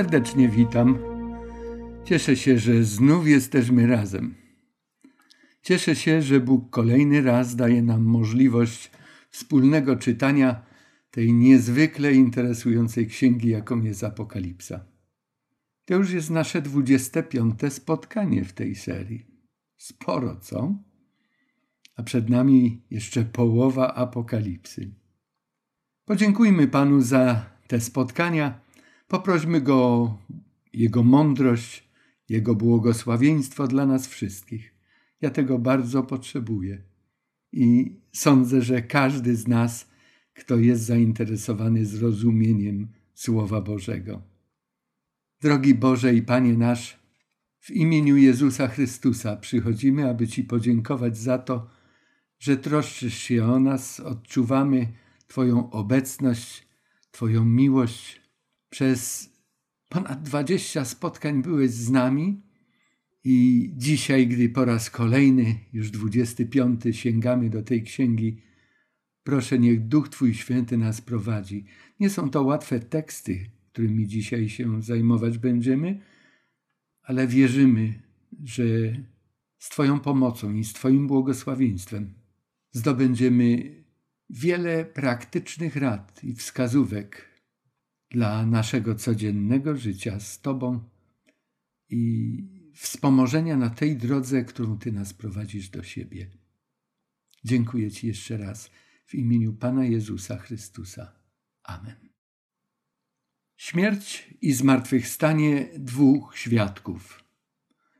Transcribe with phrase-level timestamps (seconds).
[0.00, 0.98] Serdecznie witam.
[2.04, 4.34] Cieszę się, że znów jesteśmy razem.
[5.62, 8.90] Cieszę się, że Bóg kolejny raz daje nam możliwość
[9.30, 10.62] wspólnego czytania
[11.10, 14.84] tej niezwykle interesującej księgi, jaką jest Apokalipsa.
[15.84, 17.54] To już jest nasze 25.
[17.68, 19.26] spotkanie w tej serii.
[19.76, 20.74] Sporo, co?
[21.96, 24.90] A przed nami jeszcze połowa Apokalipsy.
[26.04, 28.59] Podziękujmy Panu za te spotkania.
[29.10, 30.18] Poprośmy Go o
[30.72, 31.88] Jego mądrość,
[32.28, 34.74] Jego błogosławieństwo dla nas wszystkich.
[35.20, 36.82] Ja tego bardzo potrzebuję.
[37.52, 39.88] I sądzę, że każdy z nas,
[40.34, 44.22] kto jest zainteresowany zrozumieniem Słowa Bożego.
[45.40, 46.98] Drogi Boże i Panie nasz,
[47.58, 51.70] w imieniu Jezusa Chrystusa przychodzimy, aby Ci podziękować za to,
[52.38, 54.92] że troszczysz się o nas, odczuwamy
[55.26, 56.66] Twoją obecność,
[57.10, 58.19] Twoją miłość.
[58.70, 59.30] Przez
[59.88, 62.42] ponad dwadzieścia spotkań byłeś z nami
[63.24, 68.42] i dzisiaj, gdy po raz kolejny, już dwudziesty piąty, sięgamy do tej księgi,
[69.22, 71.64] proszę, niech Duch Twój Święty nas prowadzi.
[72.00, 76.00] Nie są to łatwe teksty, którymi dzisiaj się zajmować będziemy,
[77.02, 78.02] ale wierzymy,
[78.44, 78.64] że
[79.58, 82.14] z Twoją pomocą i z Twoim błogosławieństwem
[82.72, 83.74] zdobędziemy
[84.30, 87.29] wiele praktycznych rad i wskazówek
[88.10, 90.80] dla naszego codziennego życia z Tobą
[91.88, 96.30] i wspomożenia na tej drodze, którą Ty nas prowadzisz do siebie.
[97.44, 98.70] Dziękuję Ci jeszcze raz
[99.06, 101.12] w imieniu Pana Jezusa Chrystusa.
[101.62, 102.08] Amen.
[103.56, 107.24] Śmierć i zmartwychwstanie dwóch świadków.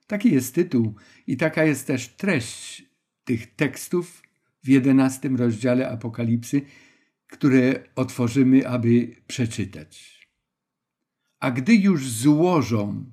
[0.06, 0.94] Taki jest tytuł
[1.26, 2.84] i taka jest też treść
[3.24, 4.22] tych tekstów
[4.62, 6.62] w jedenastym rozdziale Apokalipsy,
[7.30, 10.20] które otworzymy, aby przeczytać.
[11.40, 13.04] A gdy już złożą,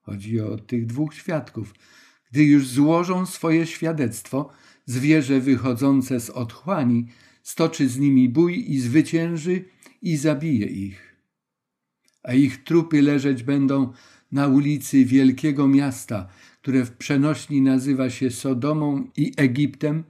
[0.00, 1.74] chodzi o tych dwóch świadków,
[2.30, 4.50] gdy już złożą swoje świadectwo,
[4.86, 7.06] zwierzę wychodzące z otchłani
[7.42, 9.64] stoczy z nimi bój i zwycięży
[10.02, 11.16] i zabije ich.
[12.22, 13.92] A ich trupy leżeć będą
[14.32, 16.28] na ulicy wielkiego miasta,
[16.62, 20.04] które w przenośni nazywa się Sodomą i Egiptem,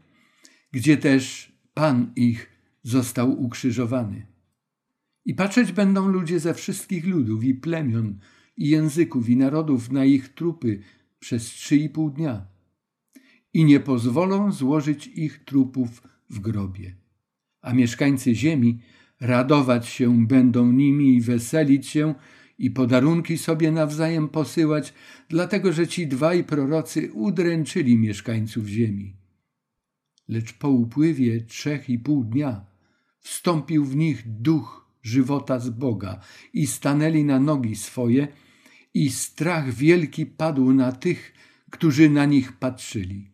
[0.72, 2.51] gdzie też Pan ich
[2.82, 4.26] został ukrzyżowany.
[5.24, 8.18] I patrzeć będą ludzie ze wszystkich ludów i plemion,
[8.56, 10.80] i języków, i narodów na ich trupy
[11.18, 12.46] przez trzy i pół dnia.
[13.54, 16.94] I nie pozwolą złożyć ich trupów w grobie.
[17.60, 18.80] A mieszkańcy ziemi
[19.20, 22.14] radować się będą nimi i weselić się
[22.58, 24.94] i podarunki sobie nawzajem posyłać,
[25.28, 29.16] dlatego że ci dwaj prorocy udręczyli mieszkańców ziemi.
[30.28, 32.71] Lecz po upływie trzech i pół dnia
[33.22, 36.20] wstąpił w nich duch żywota z Boga
[36.52, 38.28] i stanęli na nogi swoje
[38.94, 41.32] i strach wielki padł na tych,
[41.70, 43.30] którzy na nich patrzyli.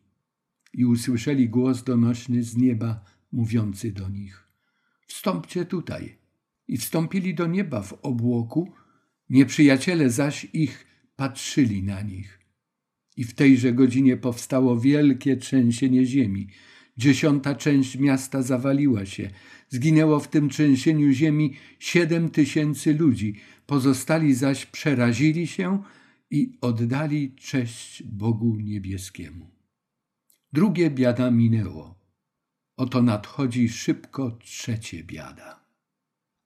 [0.75, 4.49] I usłyszeli głos donośny z nieba, mówiący do nich:
[5.07, 6.19] Wstąpcie tutaj.
[6.69, 8.73] I wstąpili do nieba w obłoku,
[9.31, 12.41] nieprzyjaciele zaś ich patrzyli na nich.
[13.17, 16.49] I w tejże godzinie powstało wielkie trzęsienie ziemi.
[16.99, 19.31] Dziesiąta część miasta zawaliła się.
[19.69, 23.35] Zginęło w tym trzęsieniu ziemi siedem tysięcy ludzi.
[23.67, 25.83] Pozostali zaś przerazili się
[26.31, 29.51] i oddali cześć Bogu Niebieskiemu.
[30.53, 31.99] Drugie biada minęło.
[32.77, 35.65] Oto nadchodzi szybko trzecie biada.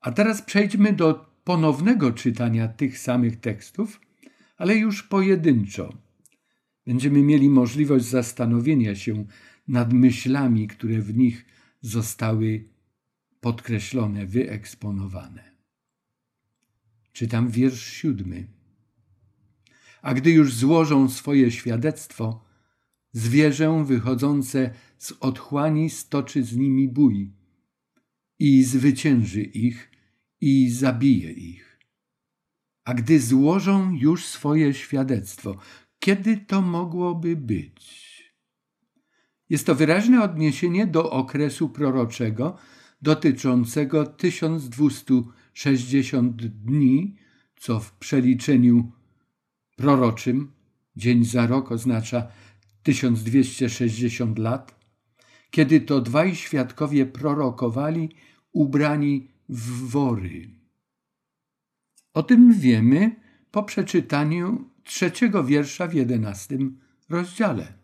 [0.00, 4.00] A teraz przejdźmy do ponownego czytania tych samych tekstów,
[4.56, 5.92] ale już pojedynczo.
[6.86, 9.24] Będziemy mieli możliwość zastanowienia się
[9.68, 11.46] nad myślami, które w nich
[11.80, 12.68] zostały
[13.40, 15.52] podkreślone, wyeksponowane.
[17.12, 18.46] Czytam wiersz siódmy.
[20.02, 22.44] A gdy już złożą swoje świadectwo,
[23.12, 27.32] zwierzę wychodzące z otchłani stoczy z nimi bój
[28.38, 29.90] i zwycięży ich
[30.40, 31.78] i zabije ich.
[32.84, 35.58] A gdy złożą już swoje świadectwo,
[35.98, 38.01] kiedy to mogłoby być?
[39.52, 42.56] Jest to wyraźne odniesienie do okresu proroczego
[43.02, 47.16] dotyczącego 1260 dni,
[47.56, 48.92] co w przeliczeniu
[49.76, 50.52] proroczym
[50.96, 52.26] dzień za rok oznacza
[52.82, 54.80] 1260 lat,
[55.50, 58.10] kiedy to dwaj świadkowie prorokowali
[58.52, 60.50] ubrani w wory.
[62.14, 63.16] O tym wiemy
[63.50, 66.78] po przeczytaniu trzeciego wiersza w jedenastym
[67.08, 67.81] rozdziale.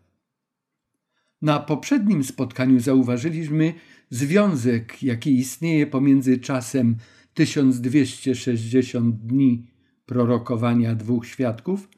[1.41, 3.73] Na poprzednim spotkaniu zauważyliśmy
[4.09, 6.95] związek, jaki istnieje pomiędzy czasem
[7.33, 9.67] 1260 dni
[10.05, 11.89] prorokowania dwóch świadków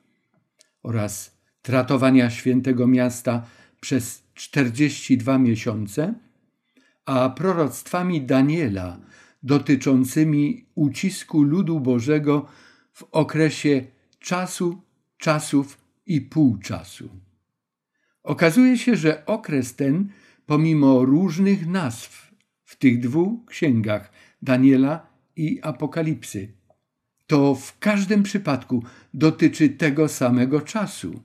[0.83, 3.45] oraz tratowania świętego miasta
[3.79, 6.13] przez 42 miesiące,
[7.05, 8.99] a proroctwami Daniela
[9.43, 12.45] dotyczącymi ucisku ludu Bożego
[12.93, 13.85] w okresie
[14.19, 14.81] czasu,
[15.17, 17.09] czasów i półczasu.
[18.23, 20.09] Okazuje się, że okres ten,
[20.45, 22.31] pomimo różnych nazw
[22.63, 26.53] w tych dwóch księgach Daniela i Apokalipsy,
[27.27, 28.83] to w każdym przypadku
[29.13, 31.21] dotyczy tego samego czasu.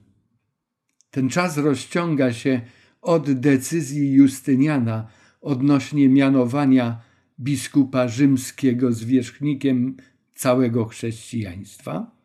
[1.11, 2.61] Ten czas rozciąga się
[3.03, 5.07] od decyzji Justyniana
[5.41, 7.01] odnośnie mianowania
[7.41, 9.97] biskupa rzymskiego zwierzchnikiem
[10.35, 12.17] całego chrześcijaństwa,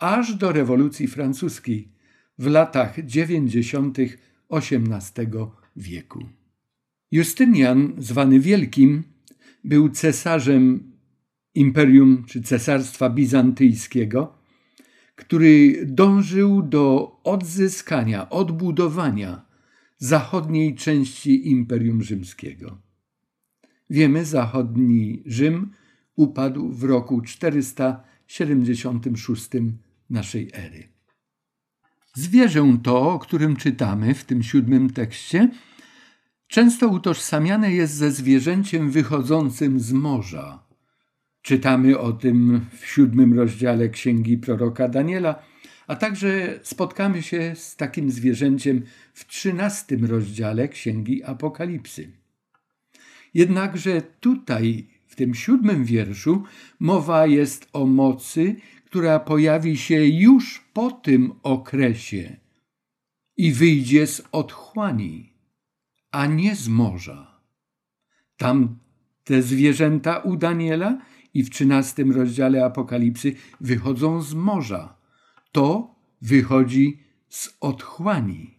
[0.00, 1.95] aż do rewolucji francuskiej
[2.38, 4.18] w latach dziewięćdziesiątych
[4.50, 5.28] XVIII
[5.76, 6.24] wieku.
[7.10, 9.02] Justynian, zwany Wielkim,
[9.64, 10.92] był cesarzem
[11.54, 14.38] imperium czy cesarstwa bizantyjskiego,
[15.14, 19.46] który dążył do odzyskania, odbudowania
[19.98, 22.78] zachodniej części Imperium Rzymskiego.
[23.90, 25.72] Wiemy, zachodni Rzym
[26.16, 29.50] upadł w roku 476
[30.10, 30.95] naszej ery.
[32.16, 35.48] Zwierzę to, o którym czytamy w tym siódmym tekście,
[36.48, 40.66] często utożsamiane jest ze zwierzęciem wychodzącym z morza.
[41.42, 45.42] Czytamy o tym w siódmym rozdziale księgi proroka Daniela,
[45.86, 48.82] a także spotkamy się z takim zwierzęciem
[49.14, 52.12] w trzynastym rozdziale księgi Apokalipsy.
[53.34, 56.42] Jednakże tutaj, w tym siódmym wierszu,
[56.80, 62.36] mowa jest o mocy, która pojawi się już po tym okresie
[63.36, 65.32] i wyjdzie z otchłani,
[66.10, 67.40] a nie z morza.
[68.36, 68.78] Tam
[69.24, 70.98] te zwierzęta u Daniela
[71.34, 74.96] i w trzynastym rozdziale Apokalipsy wychodzą z morza.
[75.52, 78.54] To wychodzi z otchłani.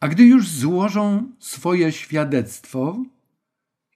[0.00, 3.02] A gdy już złożą swoje świadectwo,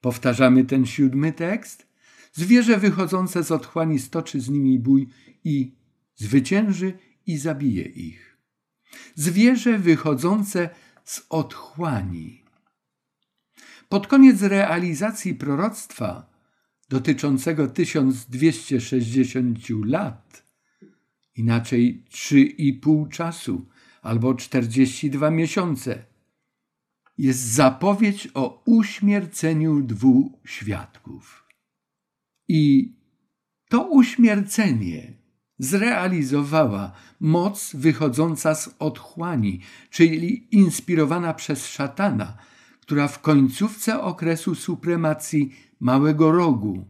[0.00, 1.86] powtarzamy ten siódmy tekst,
[2.37, 5.09] zwierzę wychodzące z otchłani stoczy z nimi bój
[5.44, 5.75] i
[6.15, 8.38] zwycięży i zabije ich.
[9.15, 10.71] Zwierzę wychodzące
[11.05, 12.44] z otchłani.
[13.88, 16.31] Pod koniec realizacji proroctwa
[16.88, 20.43] dotyczącego 1260 lat,
[21.37, 23.67] inaczej 3,5 czasu
[24.03, 26.05] albo 42 miesiące,
[27.19, 31.46] jest zapowiedź o uśmierceniu dwóch świadków.
[32.49, 32.93] I
[33.69, 35.13] to uśmiercenie
[35.59, 39.61] zrealizowała moc wychodząca z otchłani,
[39.91, 42.37] czyli inspirowana przez szatana,
[42.81, 46.87] która w końcówce okresu supremacji Małego Rogu,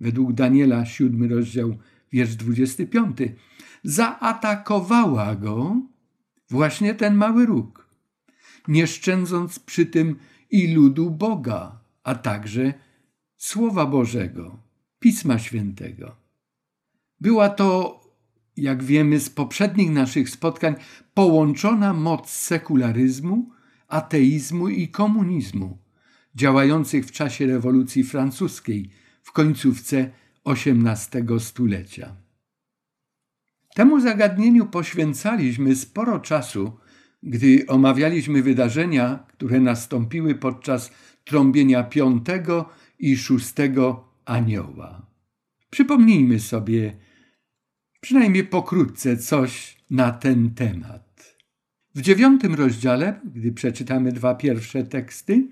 [0.00, 1.76] według Daniela 7 rozdział,
[2.12, 3.18] wiersz 25,
[3.84, 5.82] zaatakowała go
[6.50, 7.88] właśnie ten mały róg,
[8.68, 10.16] nie szczędząc przy tym
[10.50, 12.74] i ludu Boga, a także
[13.36, 14.65] Słowa Bożego,
[15.06, 16.16] Pisma Świętego.
[17.20, 18.00] Była to,
[18.56, 20.74] jak wiemy z poprzednich naszych spotkań,
[21.14, 23.50] połączona moc sekularyzmu,
[23.88, 25.78] ateizmu i komunizmu,
[26.34, 28.90] działających w czasie rewolucji francuskiej
[29.22, 30.10] w końcówce
[30.44, 32.16] XVIII stulecia.
[33.74, 36.72] Temu zagadnieniu poświęcaliśmy sporo czasu,
[37.22, 40.90] gdy omawialiśmy wydarzenia, które nastąpiły podczas
[41.24, 45.06] trąbienia piątego i szóstego anioła.
[45.70, 46.96] Przypomnijmy sobie
[48.00, 51.36] przynajmniej pokrótce coś na ten temat.
[51.94, 55.48] W dziewiątym rozdziale, gdy przeczytamy dwa pierwsze teksty,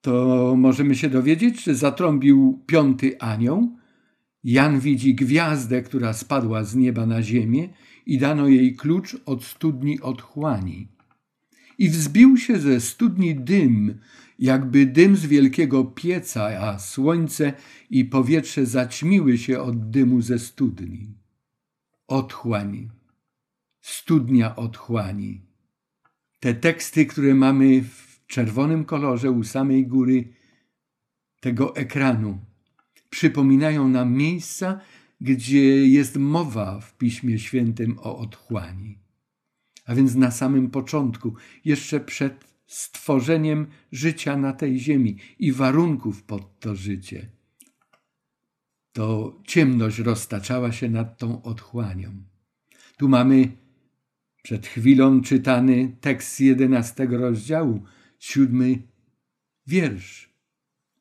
[0.00, 3.76] to możemy się dowiedzieć, że zatrąbił piąty anioł.
[4.44, 7.68] Jan widzi gwiazdę, która spadła z nieba na ziemię
[8.06, 10.88] i dano jej klucz od studni otchłani.
[11.78, 13.98] I wzbił się ze studni dym,
[14.40, 17.52] jakby dym z wielkiego pieca, a słońce
[17.90, 21.14] i powietrze zaćmiły się od dymu ze studni.
[22.06, 22.90] Otchłań,
[23.80, 25.42] studnia otchłani.
[26.40, 30.28] Te teksty, które mamy w czerwonym kolorze u samej góry
[31.40, 32.38] tego ekranu
[33.10, 34.80] przypominają nam miejsca,
[35.20, 38.98] gdzie jest mowa w Piśmie Świętym o otchłani.
[39.86, 46.60] A więc na samym początku, jeszcze przed stworzeniem życia na tej ziemi i warunków pod
[46.60, 47.28] to życie,
[48.92, 52.10] to ciemność roztaczała się nad tą otchłanią.
[52.96, 53.48] Tu mamy
[54.42, 57.82] przed chwilą czytany tekst z jedenastego rozdziału
[58.18, 58.82] siódmy
[59.66, 60.34] wiersz.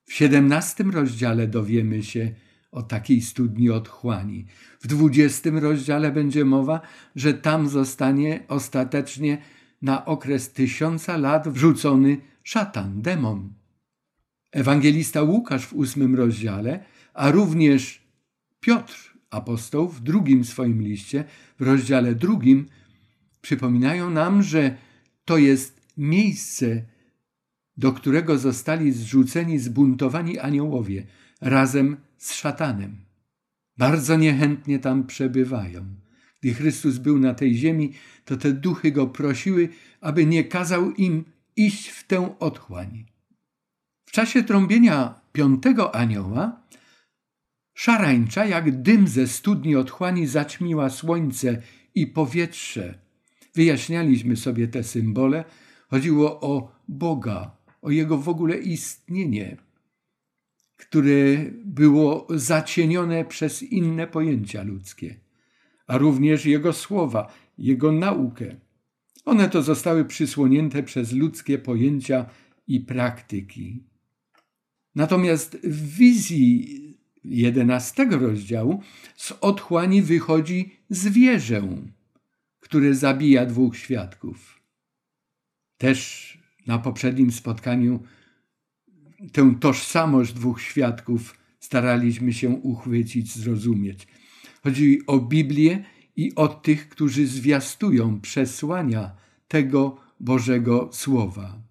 [0.05, 2.35] W siedemnastym rozdziale dowiemy się
[2.71, 4.45] o takiej studni otchłani.
[4.79, 6.81] W dwudziestym rozdziale będzie mowa,
[7.15, 9.41] że tam zostanie ostatecznie
[9.81, 13.53] na okres tysiąca lat wrzucony szatan, demon.
[14.51, 16.83] Ewangelista Łukasz w ósmym rozdziale,
[17.13, 18.01] a również
[18.59, 21.23] Piotr, apostoł, w drugim swoim liście,
[21.59, 22.65] w rozdziale drugim,
[23.41, 24.77] przypominają nam, że
[25.25, 26.81] to jest miejsce,
[27.77, 31.05] do którego zostali zrzuceni zbuntowani aniołowie
[31.41, 32.97] razem z szatanem.
[33.77, 35.85] Bardzo niechętnie tam przebywają.
[36.41, 37.93] Gdy Chrystus był na tej ziemi,
[38.25, 39.69] to te duchy go prosiły,
[40.01, 43.05] aby nie kazał im iść w tę otchłań.
[44.05, 46.61] W czasie trąbienia piątego anioła
[47.73, 51.61] szarańcza jak dym ze studni otchłani zaćmiła słońce
[51.95, 52.99] i powietrze.
[53.55, 55.45] Wyjaśnialiśmy sobie te symbole.
[55.87, 59.57] Chodziło o Boga, o Jego w ogóle istnienie,
[60.77, 65.15] które było zacienione przez inne pojęcia ludzkie,
[65.89, 68.55] a również Jego słowa, Jego naukę.
[69.25, 72.25] One to zostały przysłonięte przez ludzkie pojęcia
[72.67, 73.83] i praktyki.
[74.95, 78.81] Natomiast w wizji jedenastego rozdziału
[79.15, 81.67] z otchłani wychodzi zwierzę,
[82.59, 84.61] które zabija dwóch świadków.
[85.77, 88.03] Też na poprzednim spotkaniu
[89.31, 94.07] tę tożsamość dwóch świadków staraliśmy się uchwycić, zrozumieć.
[94.63, 95.85] Chodzi o Biblię
[96.15, 99.15] i o tych, którzy zwiastują przesłania
[99.47, 101.61] tego Bożego Słowa.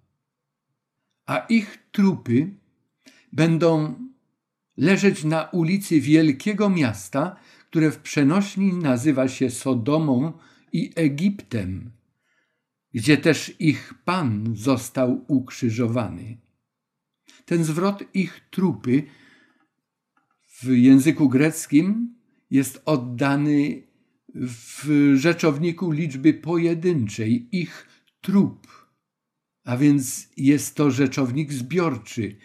[1.26, 2.50] A ich trupy
[3.33, 3.95] będą
[4.76, 7.37] leżeć na ulicy wielkiego miasta,
[7.71, 10.33] które w przenośni nazywa się Sodomą
[10.73, 11.90] i Egiptem,
[12.95, 16.38] gdzie też ich Pan został ukrzyżowany.
[17.45, 19.02] Ten zwrot ich trupy
[20.61, 22.18] w języku greckim
[22.50, 23.83] jest oddany
[24.35, 27.87] w rzeczowniku liczby pojedynczej, ich
[28.21, 28.67] trup,
[29.64, 32.37] a więc jest to rzeczownik zbiorczy.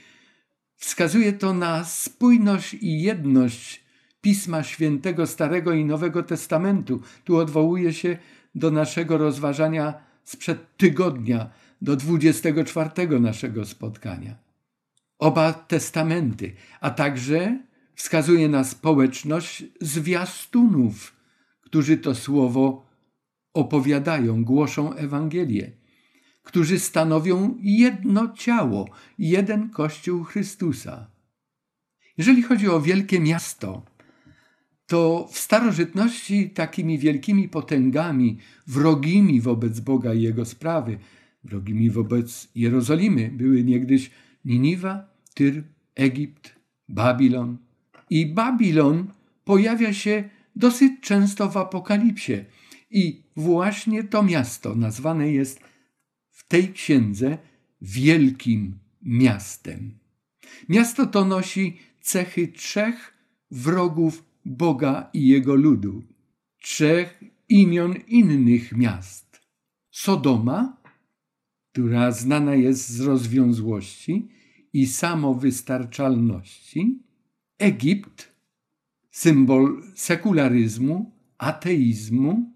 [0.75, 3.83] Wskazuje to na spójność i jedność
[4.21, 7.01] Pisma Świętego Starego i Nowego Testamentu.
[7.23, 8.17] Tu odwołuje się
[8.55, 9.93] do naszego rozważania
[10.23, 11.49] sprzed tygodnia,
[11.81, 14.35] do 24 naszego spotkania.
[15.19, 17.59] Oba testamenty, a także
[17.95, 21.15] wskazuje na społeczność zwiastunów,
[21.61, 22.85] którzy to słowo
[23.53, 25.71] opowiadają, głoszą Ewangelię,
[26.43, 31.07] którzy stanowią jedno ciało, jeden Kościół Chrystusa.
[32.17, 33.85] Jeżeli chodzi o wielkie miasto,
[34.85, 40.97] to w starożytności takimi wielkimi potęgami, wrogimi wobec Boga i Jego sprawy,
[41.43, 44.11] wrogimi wobec Jerozolimy były niegdyś
[44.45, 45.63] Niniwa, Tyr,
[45.95, 46.55] Egipt,
[46.89, 47.57] Babilon.
[48.09, 49.07] I Babilon
[49.45, 52.45] pojawia się dosyć często w Apokalipsie.
[52.91, 55.59] I właśnie to miasto nazwane jest
[56.29, 57.37] w tej księdze
[57.81, 59.97] wielkim miastem.
[60.69, 63.13] Miasto to nosi cechy trzech
[63.51, 66.03] wrogów Boga i jego ludu,
[66.61, 69.41] trzech imion innych miast.
[69.91, 70.77] Sodoma,
[71.71, 74.27] która znana jest z rozwiązłości
[74.73, 76.99] i samowystarczalności,
[77.63, 78.31] Egipt,
[79.11, 82.53] symbol sekularyzmu, ateizmu,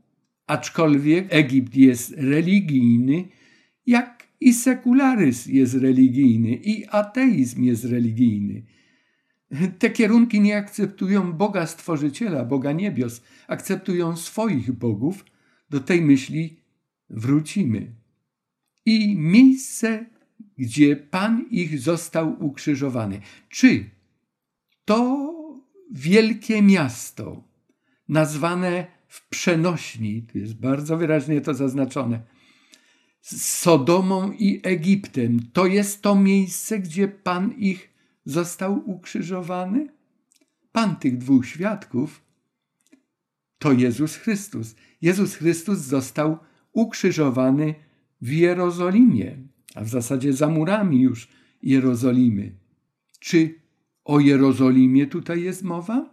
[0.48, 3.28] aczkolwiek Egipt jest religijny,
[3.86, 8.64] jak i sekularyzm jest religijny, i ateizm jest religijny.
[9.80, 15.26] Te kierunki nie akceptują Boga Stworzyciela, Boga Niebios, akceptują swoich bogów.
[15.70, 16.60] Do tej myśli
[17.10, 17.96] wrócimy.
[18.86, 20.06] I miejsce,
[20.58, 23.22] gdzie Pan ich został ukrzyżowany.
[23.50, 23.97] Czy
[24.88, 25.30] to
[25.92, 27.44] wielkie miasto,
[28.10, 32.22] nazwane w przenośni, tu jest bardzo wyraźnie to zaznaczone,
[33.36, 37.90] Sodomą i Egiptem, to jest to miejsce, gdzie Pan ich
[38.26, 39.88] został ukrzyżowany?
[40.72, 42.22] Pan tych dwóch świadków
[43.58, 44.76] to Jezus Chrystus.
[45.02, 46.38] Jezus Chrystus został
[46.74, 47.76] ukrzyżowany
[48.22, 49.38] w Jerozolimie,
[49.76, 51.28] a w zasadzie za murami już
[51.64, 52.56] Jerozolimy.
[53.20, 53.67] Czy
[54.08, 56.10] o Jerozolimie tutaj jest mowa?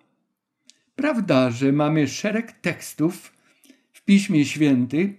[0.97, 3.33] Prawda, że mamy szereg tekstów
[3.93, 5.17] w Piśmie Świętym,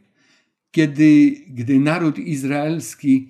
[0.72, 3.30] kiedy, gdy naród izraelski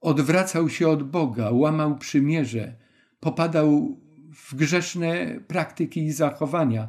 [0.00, 2.74] odwracał się od Boga, łamał przymierze,
[3.20, 4.00] popadał
[4.34, 6.88] w grzeszne praktyki i zachowania.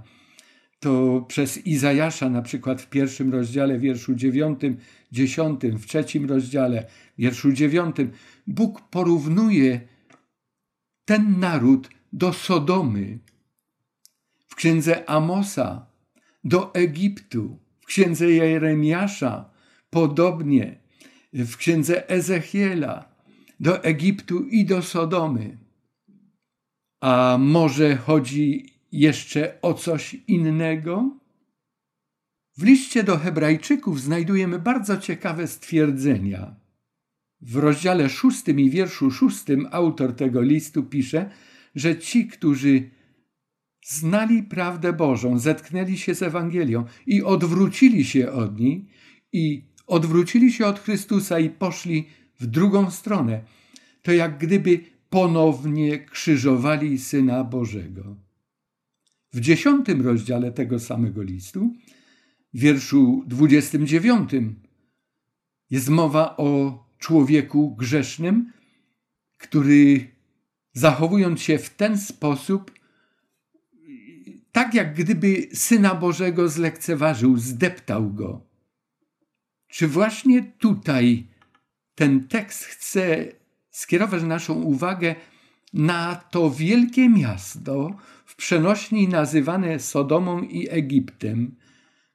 [0.80, 4.78] To przez Izajasza, na przykład w pierwszym rozdziale, wierszu dziewiątym,
[5.12, 6.86] dziesiątym, w trzecim rozdziale,
[7.18, 8.12] wierszu dziewiątym,
[8.48, 9.82] Bóg porównuje
[11.08, 13.20] ten naród do Sodomy.
[14.56, 15.86] księdze Amosa
[16.44, 19.50] do Egiptu, w księdze Jeremiasza
[19.90, 20.80] podobnie,
[21.34, 23.16] w księdze Ezechiela
[23.60, 25.58] do Egiptu i do Sodomy.
[27.02, 31.20] A może chodzi jeszcze o coś innego?
[32.58, 36.56] W liście do Hebrajczyków znajdujemy bardzo ciekawe stwierdzenia.
[37.42, 41.30] W rozdziale szóstym i wierszu szóstym autor tego listu pisze,
[41.76, 42.90] że ci, którzy
[43.86, 48.86] znali prawdę Bożą, zetknęli się z Ewangelią i odwrócili się od niej
[49.34, 52.08] i odwrócili się od Chrystusa i poszli
[52.40, 53.44] w drugą stronę,
[54.02, 54.80] to jak gdyby
[55.10, 58.16] ponownie krzyżowali Syna Bożego.
[59.34, 61.74] W dziesiątym rozdziale tego samego listu,
[62.54, 64.56] wierszu dwudziestym dziewiątym,
[65.70, 68.52] jest mowa o człowieku grzesznym,
[69.38, 70.12] który
[70.74, 72.72] zachowując się w ten sposób,
[74.52, 78.42] tak jak gdyby Syna Bożego zlekceważył, zdeptał go.
[79.68, 81.28] Czy właśnie tutaj
[81.96, 83.26] ten tekst chce
[83.70, 85.16] skierować naszą uwagę
[85.74, 91.56] na to wielkie miasto w przenośni nazywane Sodomą i Egiptem,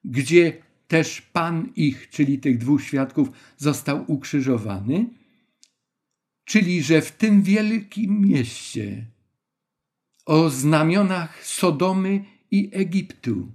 [0.04, 0.62] gdzie
[0.92, 5.08] też Pan ich, czyli tych dwóch świadków, został ukrzyżowany?
[6.44, 9.06] Czyli, że w tym wielkim mieście
[10.26, 13.52] o znamionach Sodomy i Egiptu,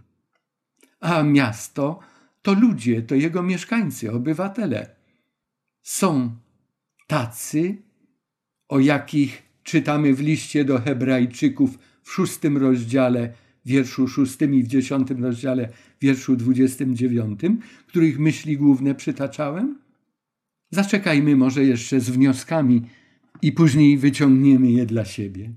[0.99, 1.99] a miasto
[2.41, 4.95] to ludzie, to jego mieszkańcy, obywatele,
[5.81, 6.35] są
[7.07, 7.77] tacy,
[8.67, 13.33] o jakich czytamy w liście do Hebrajczyków w szóstym rozdziale,
[13.67, 15.69] wierszu szóstym i w dziesiątym rozdziale,
[16.01, 19.77] wierszu dwudziestym dziewiątym, których myśli główne przytaczałem?
[20.71, 22.81] Zaczekajmy może jeszcze z wnioskami
[23.41, 25.53] i później wyciągniemy je dla siebie.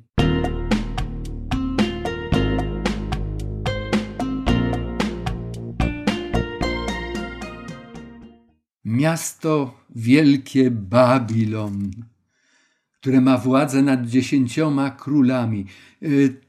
[8.84, 11.90] Miasto wielkie Babilon,
[12.92, 15.66] które ma władzę nad dziesięcioma królami.
[16.02, 16.40] Y,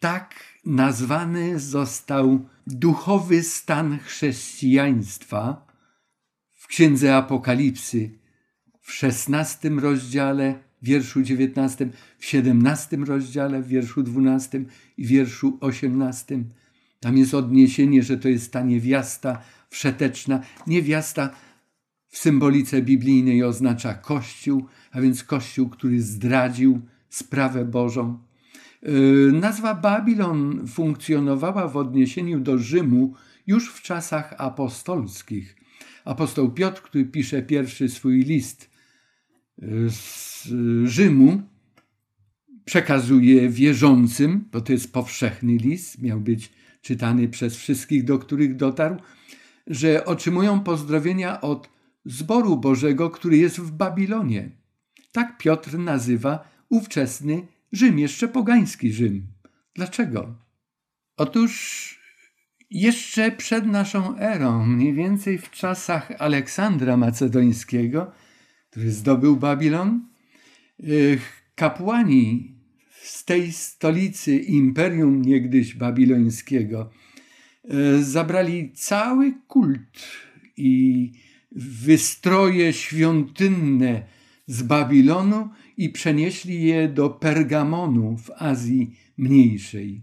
[0.00, 0.34] tak
[0.68, 5.66] nazwany został duchowy stan chrześcijaństwa
[6.50, 8.10] w Księdze Apokalipsy
[8.80, 16.50] w szesnastym rozdziale, wierszu dziewiętnastym, w siedemnastym rozdziale, w wierszu dwunastym i wierszu osiemnastym.
[17.00, 20.40] Tam jest odniesienie, że to jest ta niewiasta wszeteczna.
[20.66, 21.30] Niewiasta
[22.08, 28.27] w symbolice biblijnej oznacza Kościół, a więc Kościół, który zdradził sprawę Bożą.
[28.82, 33.14] Yy, nazwa Babilon funkcjonowała w odniesieniu do Rzymu
[33.46, 35.56] już w czasach apostolskich.
[36.04, 38.70] Apostoł Piotr, który pisze pierwszy swój list
[39.58, 40.48] yy, z
[40.84, 41.42] Rzymu,
[42.64, 48.96] przekazuje wierzącym, bo to jest powszechny list, miał być czytany przez wszystkich, do których dotarł,
[49.66, 51.68] że otrzymują pozdrowienia od
[52.04, 54.50] zboru Bożego, który jest w Babilonie.
[55.12, 59.26] Tak Piotr nazywa ówczesny Rzym, jeszcze pogański Rzym.
[59.74, 60.34] Dlaczego?
[61.16, 61.98] Otóż
[62.70, 68.12] jeszcze przed naszą erą, mniej więcej w czasach Aleksandra Macedońskiego,
[68.70, 70.08] który zdobył Babilon,
[70.80, 71.18] y,
[71.54, 72.54] kapłani
[73.02, 76.90] z tej stolicy imperium niegdyś babilońskiego
[77.64, 80.08] y, zabrali cały kult
[80.56, 81.12] i
[81.52, 84.02] wystroje świątynne
[84.46, 90.02] z Babilonu i przenieśli je do Pergamonu w Azji Mniejszej.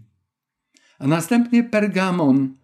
[0.98, 2.54] A następnie Pergamon,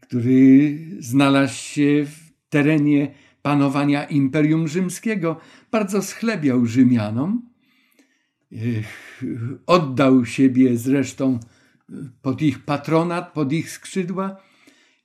[0.00, 5.40] który znalazł się w terenie panowania Imperium Rzymskiego,
[5.70, 7.50] bardzo schlebiał Rzymianom.
[9.66, 11.38] Oddał siebie zresztą
[12.22, 14.36] pod ich patronat, pod ich skrzydła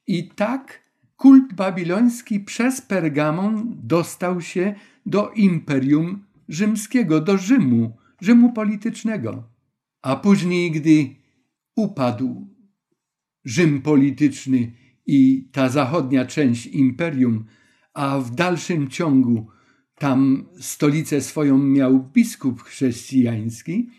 [0.08, 0.84] i tak
[1.18, 9.50] kult babiloński przez Pergamon dostał się do Imperium Rzymskiego, do Rzymu, Rzymu politycznego.
[10.02, 11.16] A później, gdy
[11.76, 12.48] upadł
[13.46, 14.72] Rzym polityczny
[15.06, 17.46] i ta zachodnia część imperium,
[17.94, 19.48] a w dalszym ciągu
[19.96, 23.90] tam stolicę swoją miał biskup chrześcijański,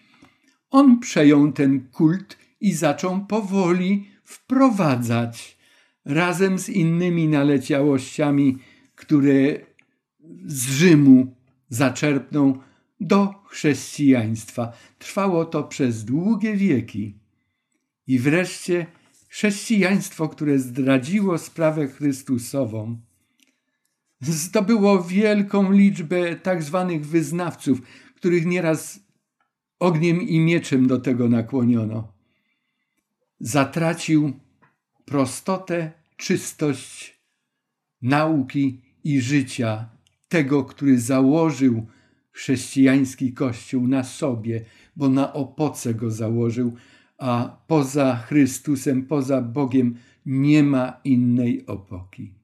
[0.70, 5.58] on przejął ten kult i zaczął powoli wprowadzać
[6.04, 8.58] razem z innymi naleciałościami,
[8.94, 9.34] które
[10.44, 11.39] z Rzymu
[11.70, 12.58] zaczerpnął
[13.00, 14.72] do chrześcijaństwa.
[14.98, 17.14] Trwało to przez długie wieki.
[18.06, 18.86] I wreszcie
[19.28, 23.00] chrześcijaństwo, które zdradziło sprawę Chrystusową,
[24.20, 27.82] zdobyło wielką liczbę tak zwanych wyznawców,
[28.16, 29.00] których nieraz
[29.78, 32.12] ogniem i mieczem do tego nakłoniono.
[33.40, 34.32] zatracił
[35.04, 37.20] prostotę, czystość
[38.02, 39.88] nauki i życia
[40.30, 41.86] tego, który założył
[42.32, 44.64] chrześcijański kościół na sobie,
[44.96, 46.76] bo na opoce go założył,
[47.18, 49.94] a poza Chrystusem, poza Bogiem
[50.26, 52.34] nie ma innej opoki.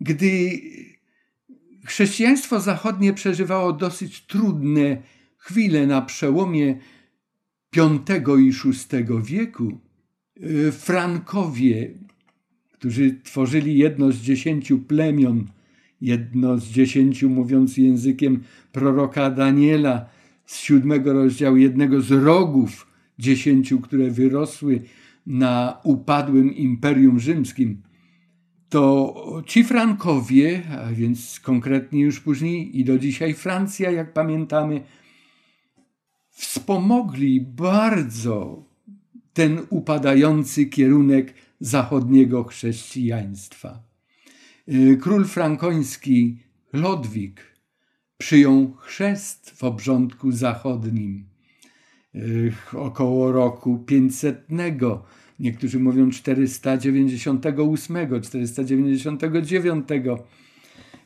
[0.00, 0.60] Gdy
[1.84, 5.02] chrześcijaństwo zachodnie przeżywało dosyć trudne
[5.36, 6.78] chwile na przełomie
[7.76, 9.80] V i VI wieku,
[10.42, 11.90] y, Frankowie,
[12.72, 15.46] którzy tworzyli jedno z dziesięciu plemion,
[16.00, 20.06] jedno z dziesięciu, mówiąc językiem proroka Daniela,
[20.44, 22.86] z siódmego rozdziału, jednego z rogów
[23.18, 24.82] dziesięciu, które wyrosły
[25.26, 27.82] na upadłym Imperium Rzymskim,
[28.68, 34.80] to ci Frankowie, a więc konkretnie już później i do dzisiaj Francja, jak pamiętamy,
[36.30, 38.64] wspomogli bardzo
[39.32, 43.87] ten upadający kierunek zachodniego chrześcijaństwa.
[44.72, 46.38] Y, król frankoński
[46.72, 47.40] Lodwik
[48.18, 51.24] przyjął chrzest w obrządku zachodnim
[52.72, 54.48] około roku 500.
[55.40, 59.88] Niektórzy mówią 498, 499.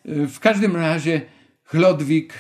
[0.07, 1.21] Y, w każdym razie
[1.65, 2.35] Chlodwik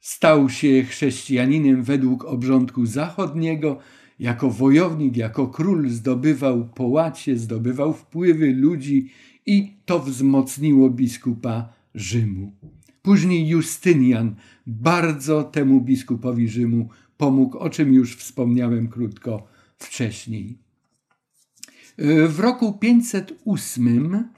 [0.00, 3.78] stał się chrześcijaninem według obrządku zachodniego,
[4.18, 9.10] jako wojownik, jako król zdobywał połacie, zdobywał wpływy ludzi
[9.46, 12.52] i to wzmocniło biskupa Rzymu.
[13.02, 14.34] Później Justynian
[14.66, 19.46] bardzo temu biskupowi Rzymu pomógł, o czym już wspomniałem krótko
[19.78, 20.58] wcześniej.
[22.28, 24.28] W roku 508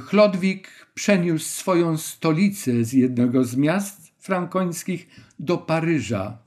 [0.00, 6.38] Chlodwik przeniósł swoją stolicę z jednego z miast frankońskich do Paryża.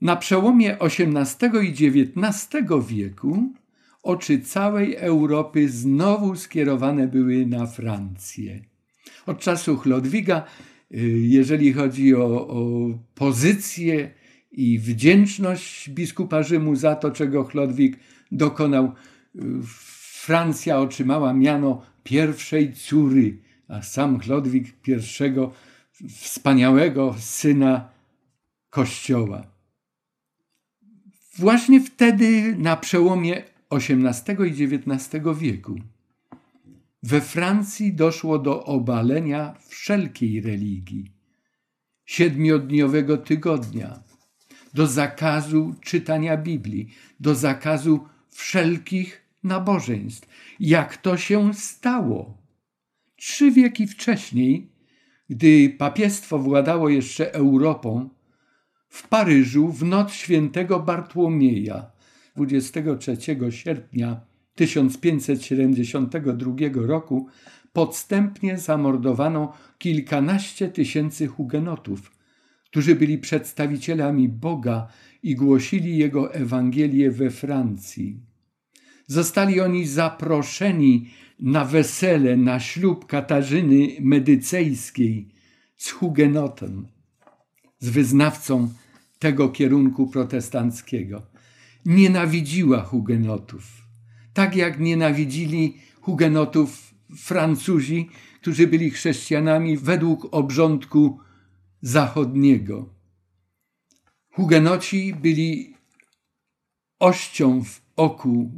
[0.00, 2.48] Na przełomie XVIII i XIX
[2.88, 3.52] wieku
[4.06, 8.60] oczy całej Europy znowu skierowane były na Francję.
[9.26, 10.44] Od czasu Chlodwiga,
[10.94, 14.10] y, jeżeli chodzi o, o pozycję
[14.52, 17.96] i wdzięczność biskupa Rzymu za to, czego Chlodwig
[18.32, 19.40] dokonał, y,
[20.26, 23.38] Francja otrzymała miano pierwszej córy,
[23.68, 25.52] a sam Chlodwig pierwszego
[26.08, 27.88] wspaniałego syna
[28.70, 29.46] Kościoła.
[31.38, 35.74] Właśnie wtedy, na przełomie XVIII i XIX wieku,
[37.02, 41.12] we Francji doszło do obalenia wszelkiej religii,
[42.04, 44.02] siedmiodniowego tygodnia,
[44.74, 46.88] do zakazu czytania Biblii,
[47.20, 50.28] do zakazu wszelkich nabożeństw.
[50.60, 52.36] Jak to się stało?
[53.16, 54.70] Trzy wieki wcześniej,
[55.30, 58.08] gdy papiestwo władało jeszcze Europą,
[58.88, 61.95] w Paryżu w noc świętego Bartłomieja
[62.36, 63.16] 23
[63.50, 64.20] sierpnia
[64.54, 67.28] 1572 roku
[67.72, 72.12] podstępnie zamordowano kilkanaście tysięcy hugenotów,
[72.64, 74.88] którzy byli przedstawicielami Boga
[75.22, 78.20] i głosili Jego Ewangelię we Francji.
[79.06, 85.28] Zostali oni zaproszeni na wesele, na ślub Katarzyny Medycejskiej
[85.76, 86.86] z hugenotem,
[87.78, 88.68] z wyznawcą
[89.18, 91.22] tego kierunku protestanckiego.
[91.86, 93.64] Nienawidziła hugenotów,
[94.32, 101.20] tak jak nienawidzili hugenotów Francuzi, którzy byli chrześcijanami według obrządku
[101.82, 102.94] zachodniego.
[104.32, 105.74] Hugenoci byli
[106.98, 108.50] ością w oku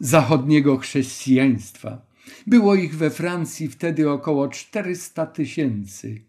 [0.00, 2.06] zachodniego chrześcijaństwa.
[2.46, 6.24] Było ich we Francji wtedy około 400 tysięcy.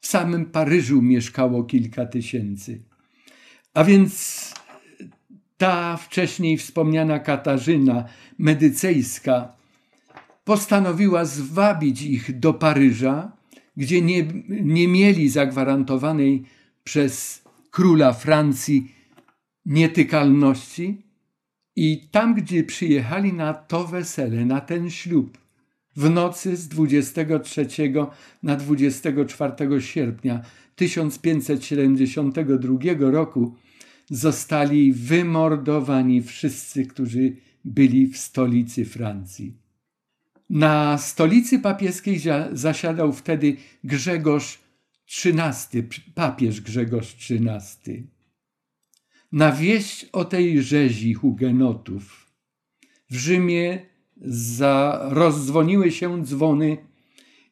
[0.00, 2.82] W samym Paryżu mieszkało kilka tysięcy.
[3.74, 4.53] A więc
[5.56, 8.04] ta wcześniej wspomniana Katarzyna
[8.38, 9.52] Medycejska
[10.44, 13.32] postanowiła zwabić ich do Paryża,
[13.76, 16.44] gdzie nie, nie mieli zagwarantowanej
[16.84, 18.94] przez króla Francji
[19.66, 21.04] nietykalności.
[21.76, 25.38] I tam, gdzie przyjechali na to wesele, na ten ślub,
[25.96, 27.66] w nocy z 23
[28.42, 30.40] na 24 sierpnia
[30.76, 33.54] 1572 roku
[34.10, 39.56] zostali wymordowani wszyscy, którzy byli w stolicy Francji.
[40.50, 42.20] Na stolicy papieskiej
[42.52, 44.58] zasiadał wtedy Grzegorz
[45.24, 48.06] XIII, papież Grzegorz XIII.
[49.32, 52.30] Na wieść o tej rzezi hugenotów
[53.10, 53.86] w Rzymie
[54.16, 56.76] za, rozdzwoniły się dzwony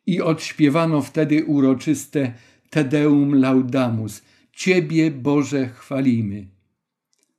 [0.06, 2.32] i odśpiewano wtedy uroczyste
[2.70, 4.22] Te Deum Laudamus.
[4.52, 6.46] Ciebie, Boże, chwalimy.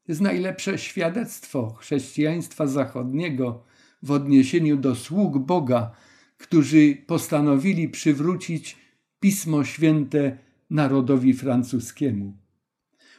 [0.06, 3.64] To jest najlepsze świadectwo chrześcijaństwa zachodniego
[4.04, 5.92] w odniesieniu do sług Boga,
[6.38, 8.78] którzy postanowili przywrócić
[9.20, 10.38] Pismo Święte
[10.70, 12.38] narodowi francuskiemu.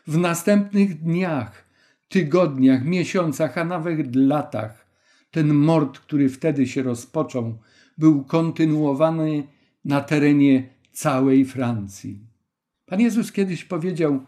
[0.06, 1.64] W następnych dniach,
[2.08, 4.86] tygodniach, miesiącach, a nawet latach
[5.30, 7.58] ten mord, który wtedy się rozpoczął,
[7.98, 9.46] był kontynuowany
[9.84, 12.33] na terenie całej Francji.
[12.94, 14.26] Pan Jezus kiedyś powiedział: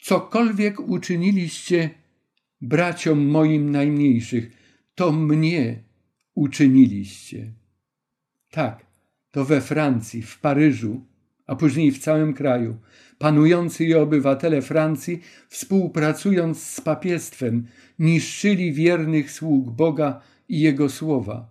[0.00, 1.90] Cokolwiek uczyniliście
[2.60, 4.50] braciom moim najmniejszych,
[4.94, 5.82] to mnie
[6.34, 7.52] uczyniliście.
[8.50, 8.86] Tak,
[9.30, 11.04] to we Francji, w Paryżu,
[11.46, 12.76] a później w całym kraju,
[13.18, 17.66] panujący i obywatele Francji, współpracując z papiestwem,
[17.98, 21.50] niszczyli wiernych sług Boga i Jego słowa.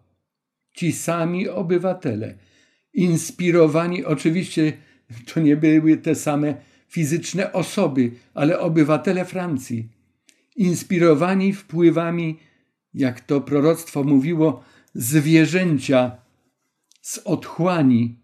[0.74, 2.38] Ci sami obywatele,
[2.94, 4.74] inspirowani, oczywiście
[5.34, 6.56] to nie były te same
[6.88, 9.90] fizyczne osoby, ale obywatele Francji,
[10.56, 12.40] inspirowani wpływami,
[12.94, 16.18] jak to proroctwo mówiło, zwierzęcia
[17.02, 18.20] z otchłani,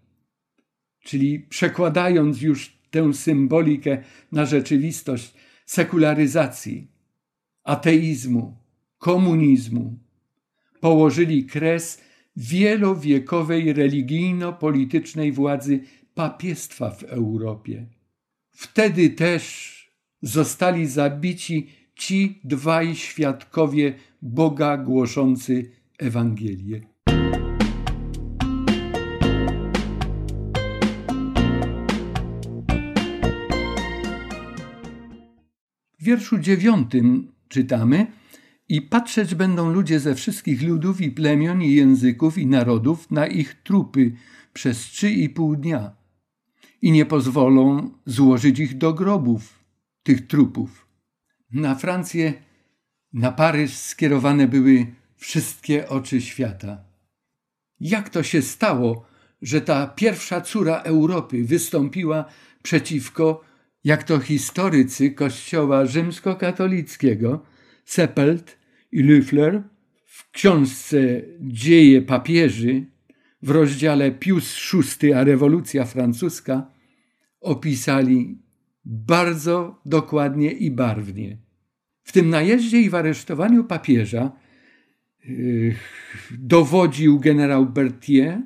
[1.04, 5.34] czyli przekładając już tę symbolikę na rzeczywistość
[5.66, 6.88] sekularyzacji,
[7.64, 8.58] ateizmu,
[8.98, 10.00] komunizmu,
[10.80, 12.02] położyli kres
[12.36, 15.80] wielowiekowej religijno-politycznej władzy
[16.20, 17.88] papiestwa w Europie.
[18.52, 19.76] Wtedy też
[20.22, 26.82] zostali zabici ci dwaj świadkowie Boga głoszący Ewangelię.
[36.00, 38.08] W wierszu dziewiątym czytamy
[38.70, 43.54] i patrzeć będą ludzie ze wszystkich ludów i plemion i języków i narodów na ich
[43.64, 44.12] trupy
[44.54, 45.99] przez trzy i pół dnia
[46.82, 49.64] i nie pozwolą złożyć ich do grobów,
[50.04, 50.88] tych trupów.
[51.52, 52.34] Na Francję,
[53.14, 56.84] na Paryż skierowane były wszystkie oczy świata.
[57.80, 59.06] Jak to się stało,
[59.42, 62.26] że ta pierwsza córa Europy wystąpiła
[62.64, 63.44] przeciwko,
[63.84, 67.46] jak to historycy Kościoła rzymskokatolickiego,
[67.86, 68.58] Seppelt
[68.92, 69.62] i Lüffler
[70.06, 70.98] w książce
[71.40, 72.86] Dzieje papieży
[73.42, 76.72] w rozdziale Pius VI a rewolucja francuska
[77.42, 78.42] opisali
[78.86, 81.38] bardzo dokładnie i barwnie.
[82.04, 84.32] W tym najeździe i w aresztowaniu papieża
[85.26, 85.76] yy,
[86.32, 88.42] dowodził generał Berthier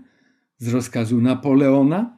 [0.57, 2.17] z rozkazu Napoleona,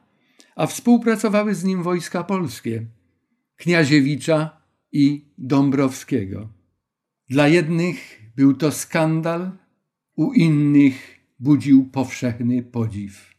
[0.56, 2.86] a współpracowały z nim wojska polskie
[3.56, 4.60] Kniaziewicza
[4.92, 6.48] i Dąbrowskiego.
[7.30, 9.50] Dla jednych był to skandal,
[10.16, 13.34] u innych budził powszechny podziw.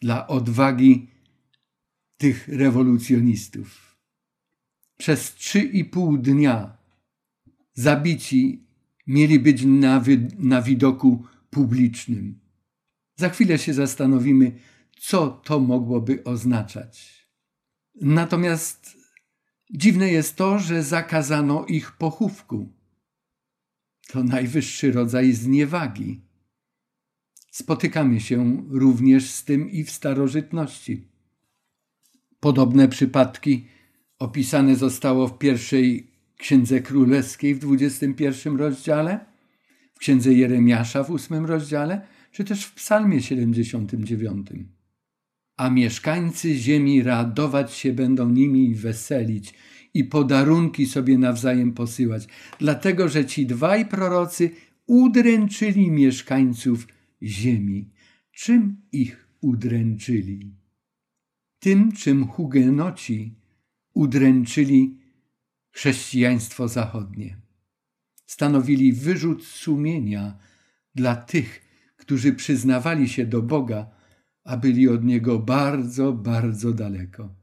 [0.00, 1.10] Dla odwagi
[2.16, 3.96] tych rewolucjonistów.
[4.98, 6.76] Przez trzy i pół dnia
[7.74, 8.66] zabici
[9.06, 12.40] mieli być na, wy, na widoku publicznym.
[13.16, 14.52] Za chwilę się zastanowimy,
[14.98, 17.26] co to mogłoby oznaczać.
[18.00, 18.96] Natomiast
[19.74, 22.72] dziwne jest to, że zakazano ich pochówku.
[24.08, 26.20] To najwyższy rodzaj zniewagi.
[27.52, 31.04] Spotykamy się również z tym i w starożytności.
[32.40, 33.64] Podobne przypadki
[34.18, 39.20] opisane zostało w pierwszej Księdze Królewskiej w 21 rozdziale,
[39.94, 44.46] w Księdze Jeremiasza w 8 rozdziale, czy też w Psalmie 79.
[45.56, 49.54] A mieszkańcy ziemi radować się będą nimi i weselić
[49.94, 52.26] i podarunki sobie nawzajem posyłać,
[52.58, 54.50] dlatego że ci dwaj prorocy
[54.86, 56.86] udręczyli mieszkańców
[57.22, 57.90] ziemi.
[58.32, 60.54] Czym ich udręczyli?
[61.58, 63.34] Tym, czym hugenoci
[63.94, 64.98] udręczyli
[65.70, 67.36] chrześcijaństwo zachodnie.
[68.26, 70.38] Stanowili wyrzut sumienia
[70.94, 71.62] dla tych,
[71.96, 73.90] którzy przyznawali się do Boga,
[74.44, 77.34] a byli od Niego bardzo, bardzo daleko.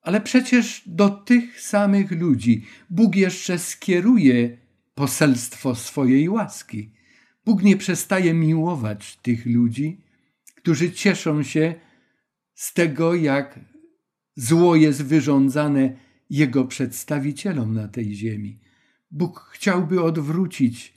[0.00, 4.58] Ale przecież do tych samych ludzi Bóg jeszcze skieruje
[4.94, 6.92] poselstwo swojej łaski.
[7.50, 10.00] Bóg nie przestaje miłować tych ludzi,
[10.54, 11.74] którzy cieszą się
[12.54, 13.60] z tego, jak
[14.36, 15.96] zło jest wyrządzane
[16.30, 18.58] jego przedstawicielom na tej ziemi.
[19.10, 20.94] Bóg chciałby odwrócić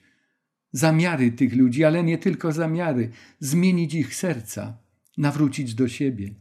[0.71, 4.77] zamiary tych ludzi, ale nie tylko zamiary, zmienić ich serca,
[5.17, 6.33] nawrócić do siebie.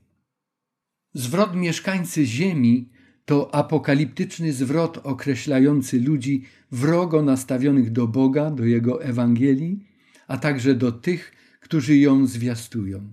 [1.14, 2.88] Zwrot mieszkańcy ziemi
[3.24, 9.91] to apokaliptyczny zwrot określający ludzi wrogo nastawionych do Boga, do Jego Ewangelii,
[10.28, 13.12] a także do tych, którzy ją zwiastują.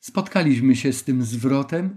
[0.00, 1.96] Spotkaliśmy się z tym zwrotem.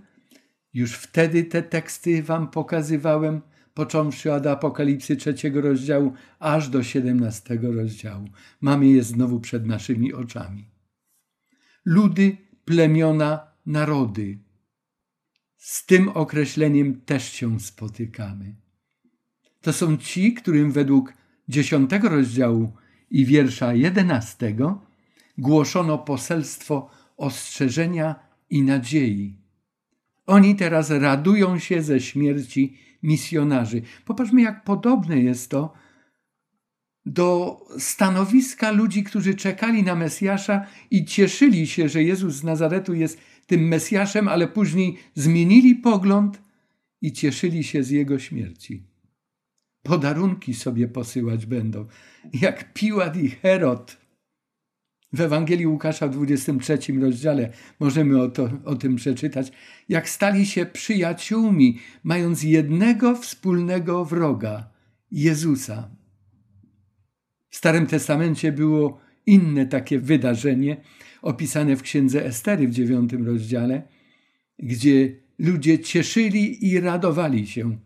[0.74, 3.42] Już wtedy te teksty Wam pokazywałem
[3.74, 8.28] począwszy od Apokalipsy trzeciego rozdziału, aż do siedemnastego rozdziału.
[8.62, 10.70] Mamy je znowu przed naszymi oczami.
[11.86, 14.40] Ludy, plemiona, narody.
[15.58, 18.56] Z tym określeniem też się spotykamy.
[19.62, 21.14] To są ci, którym według
[21.50, 22.74] dziesiątego rozdziału
[23.12, 24.82] i wiersza jedenastego
[25.38, 28.16] głoszono poselstwo ostrzeżenia
[28.50, 29.36] i nadziei.
[30.28, 33.82] Oni teraz radują się ze śmierci misjonarzy.
[34.06, 35.74] Popatrzmy, jak podobne jest to
[37.06, 43.20] do stanowiska ludzi, którzy czekali na Mesjasza i cieszyli się, że Jezus z Nazaretu jest
[43.48, 46.42] tym Mesjaszem, ale później zmienili pogląd
[47.02, 48.91] i cieszyli się z jego śmierci.
[49.84, 51.86] Podarunki sobie posyłać będą,
[52.34, 53.98] jak Piłat i Herod.
[55.14, 59.52] W Ewangelii Łukasza w 23 rozdziale możemy o, to, o tym przeczytać,
[59.90, 64.70] jak stali się przyjaciółmi, mając jednego wspólnego wroga
[65.12, 65.90] Jezusa.
[67.50, 70.78] W Starym Testamencie było inne takie wydarzenie,
[71.22, 73.84] opisane w księdze Estery w dziewiątym rozdziale,
[74.60, 77.78] gdzie ludzie cieszyli i radowali się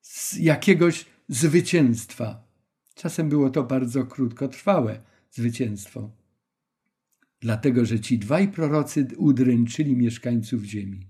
[0.00, 2.46] z jakiegoś zwycięstwa.
[2.94, 6.10] Czasem było to bardzo krótkotrwałe zwycięstwo.
[7.40, 11.08] Dlatego, że ci dwaj prorocy udręczyli mieszkańców ziemi.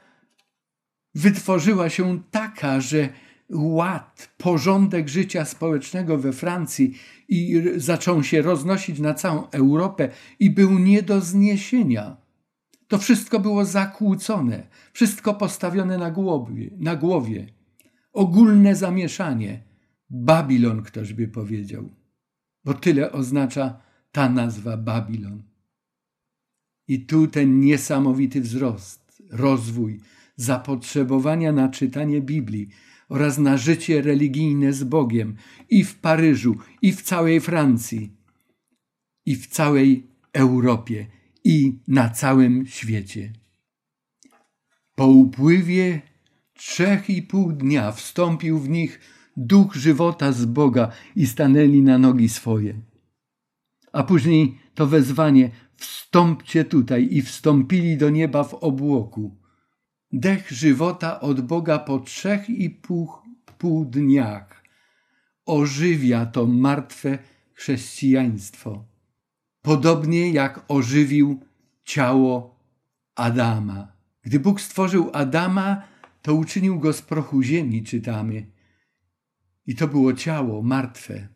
[1.15, 3.09] wytworzyła się taka, że
[3.51, 10.79] ład, porządek życia społecznego we Francji i zaczął się roznosić na całą Europę i był
[10.79, 12.17] nie do zniesienia.
[12.89, 16.71] To wszystko było zakłócone, wszystko postawione na głowie.
[16.79, 17.47] Na głowie
[18.13, 19.63] ogólne zamieszanie.
[20.11, 21.91] Babilon, ktoś by powiedział,
[22.65, 23.81] bo tyle oznacza
[24.13, 25.43] ta nazwa Babilon.
[26.89, 30.01] I tu ten niesamowity wzrost, rozwój,
[30.37, 32.69] zapotrzebowania na czytanie Biblii
[33.09, 35.37] oraz na życie religijne z Bogiem
[35.69, 38.17] i w Paryżu, i w całej Francji,
[39.27, 41.07] i w całej Europie,
[41.45, 43.33] i na całym świecie.
[44.95, 46.03] Po upływie
[46.55, 49.01] trzech i pół dnia wstąpił w nich
[49.37, 52.75] duch żywota z Boga i stanęli na nogi swoje.
[53.93, 59.37] A później to wezwanie: wstąpcie tutaj i wstąpili do nieba w obłoku.
[60.13, 63.11] Dech żywota od Boga po trzech i pół,
[63.59, 64.63] pół dniach
[65.47, 67.19] ożywia to martwe
[67.55, 68.85] chrześcijaństwo.
[69.63, 71.41] Podobnie jak ożywił
[71.85, 72.59] ciało
[73.15, 73.93] Adama.
[74.23, 75.83] Gdy Bóg stworzył Adama,
[76.23, 78.47] to uczynił go z prochu ziemi, czytamy.
[79.67, 81.29] I to było ciało martwe,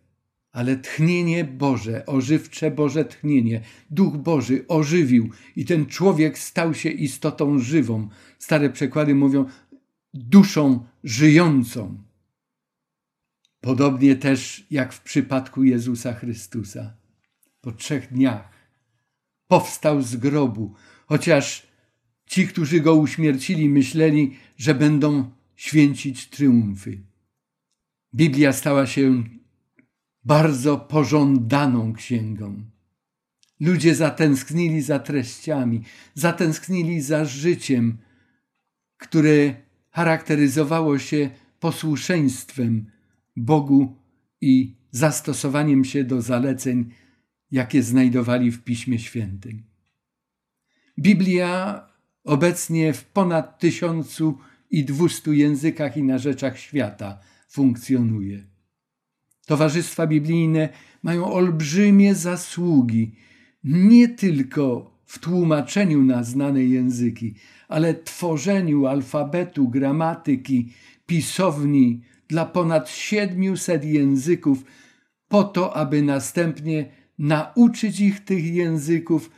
[0.53, 3.61] ale tchnienie Boże, ożywcze Boże tchnienie,
[3.91, 8.09] Duch Boży ożywił i ten człowiek stał się istotą żywą.
[8.39, 9.45] Stare przekłady mówią
[10.14, 11.99] duszą żyjącą.
[13.61, 16.97] Podobnie też jak w przypadku Jezusa Chrystusa.
[17.61, 18.51] Po trzech dniach
[19.49, 20.74] powstał z grobu,
[21.07, 21.66] chociaż
[22.27, 26.99] Ci, którzy go uśmiercili, myśleli, że będą święcić triumfy.
[28.14, 29.24] Biblia stała się
[30.24, 32.62] bardzo pożądaną księgą.
[33.61, 35.83] Ludzie zatęsknili za treściami,
[36.14, 37.99] zatęsknili za życiem,
[38.97, 39.55] które
[39.91, 42.91] charakteryzowało się posłuszeństwem
[43.37, 43.97] Bogu
[44.41, 46.91] i zastosowaniem się do zaleceń,
[47.51, 49.62] jakie znajdowali w Piśmie Świętym.
[50.99, 51.83] Biblia
[52.27, 54.39] obecnie w ponad tysiącu
[54.70, 57.18] i dwustu językach i na rzeczach świata
[57.49, 58.45] funkcjonuje.
[59.47, 60.68] Towarzystwa biblijne
[61.03, 63.14] mają olbrzymie zasługi
[63.64, 67.35] nie tylko w tłumaczeniu na znane języki,
[67.68, 70.72] ale tworzeniu alfabetu, gramatyki,
[71.07, 74.64] pisowni dla ponad 700 języków,
[75.29, 79.31] po to, aby następnie nauczyć ich tych języków,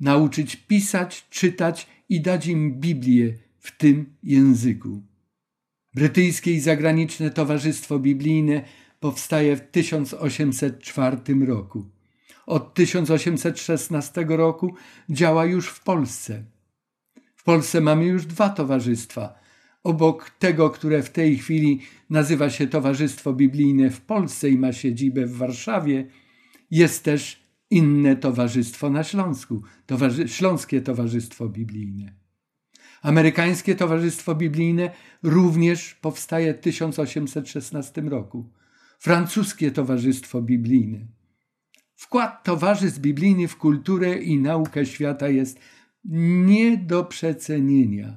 [0.00, 5.02] nauczyć pisać, czytać i dać im Biblię w tym języku.
[5.94, 8.64] Brytyjskie i zagraniczne Towarzystwo Biblijne
[9.00, 11.90] powstaje w 1804 roku.
[12.46, 14.74] Od 1816 roku
[15.10, 16.44] działa już w Polsce.
[17.36, 19.34] W Polsce mamy już dwa towarzystwa.
[19.84, 25.26] Obok tego, które w tej chwili nazywa się Towarzystwo Biblijne w Polsce i ma siedzibę
[25.26, 26.06] w Warszawie,
[26.70, 27.41] jest też
[27.72, 32.14] inne towarzystwo na Śląsku, Towarzy Śląskie Towarzystwo Biblijne.
[33.02, 34.90] Amerykańskie Towarzystwo Biblijne
[35.22, 38.50] również powstaje w 1816 roku.
[38.98, 41.06] Francuskie Towarzystwo Biblijne.
[41.94, 45.58] Wkład towarzystw biblijnych w kulturę i naukę świata jest
[46.04, 48.16] nie do przecenienia.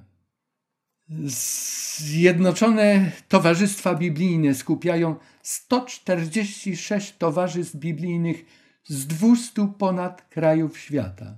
[1.98, 8.46] Zjednoczone Towarzystwa Biblijne skupiają 146 towarzystw biblijnych
[8.88, 11.38] z 200 ponad krajów świata.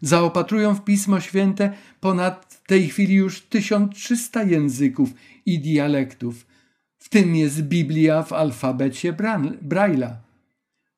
[0.00, 5.10] Zaopatrują w Pismo Święte ponad w tej chwili już 1300 języków
[5.46, 6.46] i dialektów.
[6.98, 10.10] W tym jest Biblia w alfabecie Braille'a.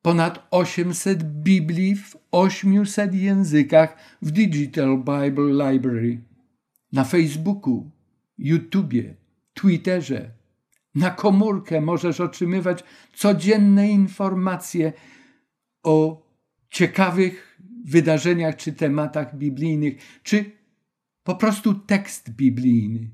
[0.03, 6.21] Ponad 800 Biblii w 800 językach w Digital Bible Library.
[6.93, 7.91] Na Facebooku,
[8.39, 9.15] YouTubie,
[9.55, 10.31] Twitterze,
[10.95, 14.93] na komórkę możesz otrzymywać codzienne informacje
[15.87, 16.27] o
[16.71, 20.51] ciekawych wydarzeniach czy tematach biblijnych, czy
[21.23, 23.11] po prostu tekst biblijny.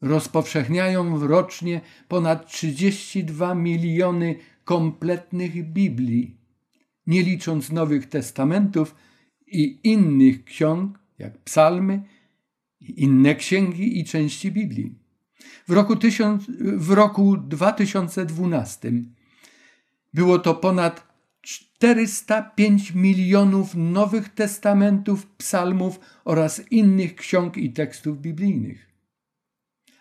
[0.00, 6.36] Rozpowszechniają rocznie ponad 32 miliony kompletnych Biblii,
[7.06, 8.94] nie licząc Nowych Testamentów
[9.46, 12.02] i innych ksiąg, jak psalmy,
[12.80, 14.94] inne księgi i części Biblii.
[15.68, 18.92] W roku, tysiąc, w roku 2012
[20.14, 21.07] było to ponad
[21.48, 28.88] 405 milionów Nowych Testamentów, psalmów oraz innych ksiąg i tekstów biblijnych.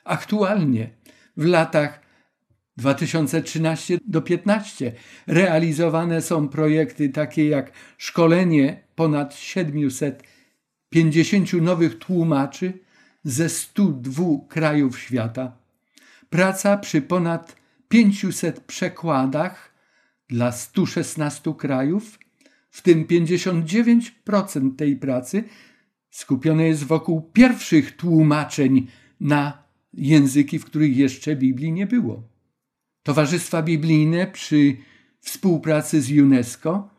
[0.04, 0.89] Aktualnie
[1.38, 2.02] w latach
[2.78, 4.93] 2013 do 15
[5.28, 12.74] realizowane są projekty takie jak szkolenie ponad 750 nowych tłumaczy
[13.24, 15.58] ze 102 krajów świata,
[16.30, 17.56] praca przy ponad
[17.89, 19.66] 500 przekładach
[20.30, 22.20] dla 116 krajów,
[22.70, 25.44] w tym 59% tej pracy
[26.10, 28.88] skupione jest wokół pierwszych tłumaczeń
[29.20, 29.64] na
[29.94, 32.24] języki, w których jeszcze Biblii nie było.
[33.04, 34.78] Towarzystwa Biblijne przy
[35.20, 36.90] współpracy z UNESCO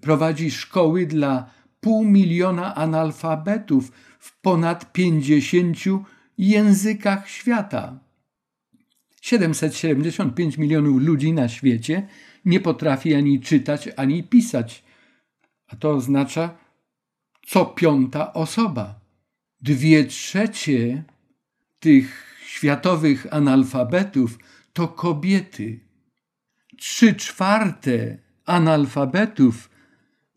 [0.00, 5.78] prowadzi szkoły dla pół miliona analfabetów w ponad 50
[6.38, 8.00] językach świata.
[9.20, 12.08] 775 milionów ludzi na świecie
[12.44, 14.84] nie potrafi ani czytać, ani pisać.
[15.66, 16.54] A to oznacza
[17.46, 19.00] co piąta osoba.
[19.60, 21.04] Dwie trzecie
[21.80, 24.38] tych światowych analfabetów
[24.72, 25.80] to kobiety.
[26.78, 29.70] Trzy czwarte analfabetów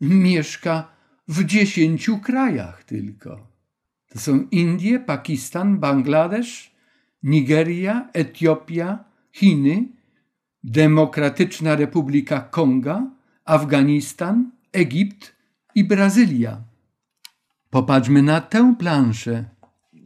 [0.00, 0.88] mieszka
[1.28, 3.46] w dziesięciu krajach tylko.
[4.08, 6.74] To są Indie, Pakistan, Bangladesz,
[7.22, 9.97] Nigeria, Etiopia, Chiny,
[10.64, 13.10] Demokratyczna Republika Konga,
[13.44, 15.36] Afganistan, Egipt
[15.74, 16.60] i Brazylia.
[17.70, 19.44] Popatrzmy na tę planszę.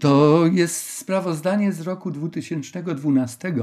[0.00, 3.54] To jest sprawozdanie z roku 2012.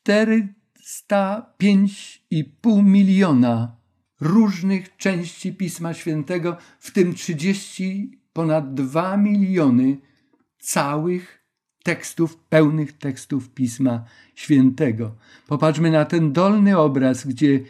[0.00, 3.76] 405,5 miliona
[4.20, 9.98] różnych części Pisma Świętego, w tym 30 ponad 2 miliony
[10.58, 11.39] całych
[11.82, 14.04] tekstów, pełnych tekstów Pisma
[14.34, 15.14] Świętego.
[15.46, 17.60] Popatrzmy na ten dolny obraz, gdzie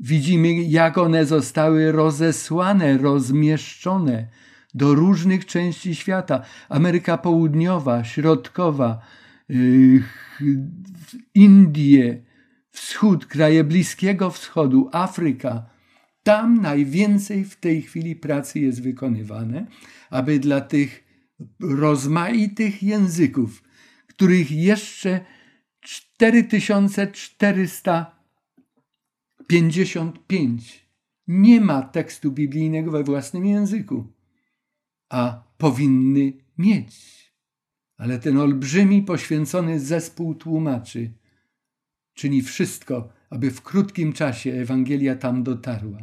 [0.00, 4.28] widzimy, jak one zostały rozesłane, rozmieszczone
[4.74, 6.42] do różnych części świata.
[6.68, 8.98] Ameryka Południowa, Środkowa,
[9.48, 10.02] yy,
[11.34, 12.22] Indie,
[12.70, 15.66] Wschód, kraje Bliskiego Wschodu, Afryka.
[16.22, 19.66] Tam najwięcej w tej chwili pracy jest wykonywane,
[20.10, 21.05] aby dla tych
[21.60, 23.62] rozmaitych języków,
[24.06, 25.24] których jeszcze
[25.80, 28.16] 4400
[29.46, 30.86] 55
[31.26, 34.12] nie ma tekstu biblijnego we własnym języku,
[35.08, 37.16] a powinny mieć.
[37.96, 41.12] Ale ten olbrzymi, poświęcony zespół tłumaczy
[42.14, 45.98] czyni wszystko, aby w krótkim czasie Ewangelia tam dotarła.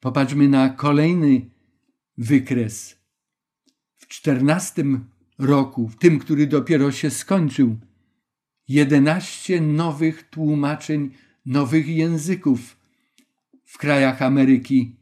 [0.00, 1.50] Popatrzmy na kolejny
[2.18, 3.01] wykres.
[4.02, 5.04] W czternastym
[5.38, 7.76] roku, w tym, który dopiero się skończył,
[8.68, 11.10] jedenaście nowych tłumaczeń
[11.46, 12.76] nowych języków
[13.64, 14.96] w krajach Ameryki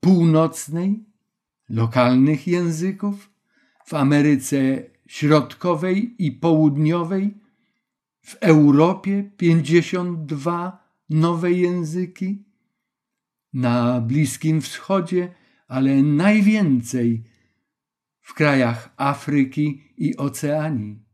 [0.00, 1.04] Północnej,
[1.68, 3.30] lokalnych języków,
[3.86, 7.34] w Ameryce Środkowej i Południowej,
[8.20, 12.44] w Europie 52 nowe języki,
[13.52, 15.34] na Bliskim Wschodzie,
[15.68, 17.24] ale najwięcej
[18.24, 21.04] w krajach Afryki i Oceanii.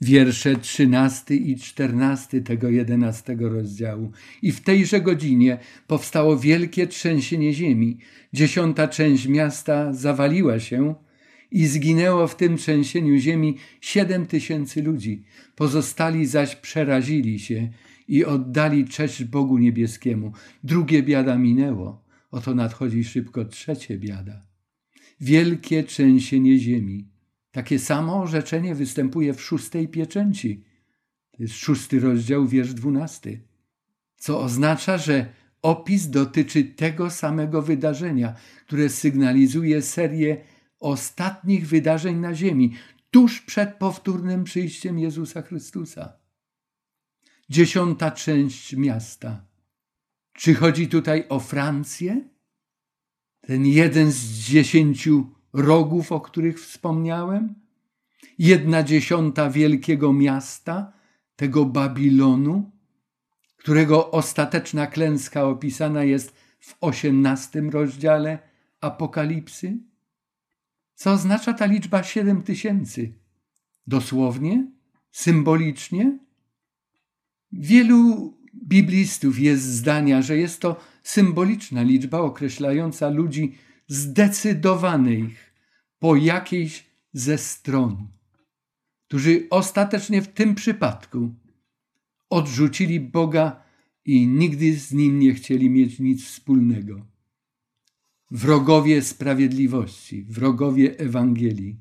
[0.00, 4.12] wiersze 13 i 14 tego 11 rozdziału.
[4.42, 7.98] I w tejże godzinie powstało wielkie trzęsienie ziemi.
[8.32, 10.94] Dziesiąta część miasta zawaliła się
[11.50, 15.24] i zginęło w tym trzęsieniu ziemi siedem tysięcy ludzi.
[15.56, 17.68] Pozostali zaś przerazili się
[18.08, 20.32] i oddali cześć Bogu niebieskiemu.
[20.64, 22.04] Drugie biada minęło.
[22.30, 24.46] Oto nadchodzi szybko trzecie biada.
[25.20, 27.08] Wielkie trzęsienie ziemi.
[27.50, 30.64] Takie samo orzeczenie występuje w szóstej pieczęci.
[31.30, 33.40] To jest szósty rozdział, wiersz dwunasty.
[34.16, 35.32] Co oznacza, że
[35.62, 38.34] opis dotyczy tego samego wydarzenia,
[38.66, 40.36] które sygnalizuje serię
[40.80, 42.72] ostatnich wydarzeń na ziemi,
[43.10, 46.21] tuż przed powtórnym przyjściem Jezusa Chrystusa.
[47.52, 49.44] Dziesiąta część miasta.
[50.32, 52.28] Czy chodzi tutaj o Francję?
[53.40, 57.54] Ten jeden z dziesięciu rogów, o których wspomniałem,
[58.38, 60.92] jedna dziesiąta wielkiego miasta,
[61.36, 62.70] tego Babilonu,
[63.56, 68.38] którego ostateczna klęska opisana jest w osiemnastym rozdziale
[68.80, 69.78] Apokalipsy?
[70.94, 73.12] Co oznacza ta liczba siedem tysięcy?
[73.86, 74.66] Dosłownie?
[75.10, 76.18] Symbolicznie?
[77.52, 83.54] Wielu biblistów jest zdania, że jest to symboliczna liczba określająca ludzi
[83.86, 85.52] zdecydowanych
[85.98, 88.08] po jakiejś ze stron,
[89.08, 91.34] którzy ostatecznie w tym przypadku
[92.30, 93.62] odrzucili Boga
[94.04, 97.06] i nigdy z Nim nie chcieli mieć nic wspólnego.
[98.30, 101.76] Wrogowie sprawiedliwości, wrogowie Ewangelii.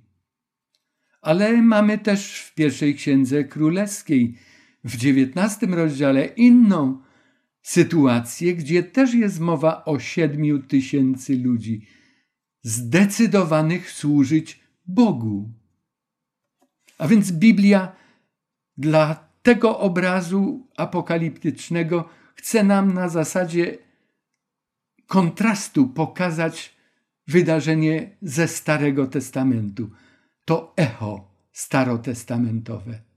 [1.22, 4.38] Ale mamy też w pierwszej księdze królewskiej,
[4.84, 7.02] w dziewiętnastym rozdziale, inną
[7.62, 11.88] sytuację, gdzie też jest mowa o siedmiu tysięcy ludzi
[12.64, 15.50] zdecydowanych służyć Bogu.
[16.98, 17.96] A więc Biblia
[18.78, 23.78] dla tego obrazu apokaliptycznego chce nam na zasadzie
[25.08, 26.76] kontrastu pokazać
[27.28, 29.90] wydarzenie ze Starego Testamentu.
[30.46, 33.11] To echo starotestamentowe.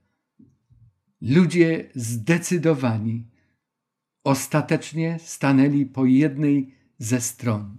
[1.28, 3.26] Ludzie zdecydowani
[4.24, 7.78] ostatecznie stanęli po jednej ze stron.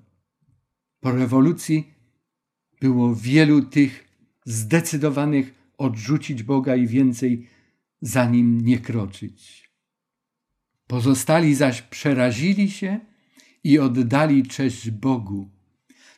[1.00, 1.94] Po rewolucji
[2.82, 4.08] było wielu tych
[4.46, 7.48] zdecydowanych odrzucić Boga i więcej
[8.02, 9.72] za nim nie kroczyć.
[10.88, 13.00] Pozostali zaś przerazili się
[13.64, 15.50] i oddali cześć Bogu.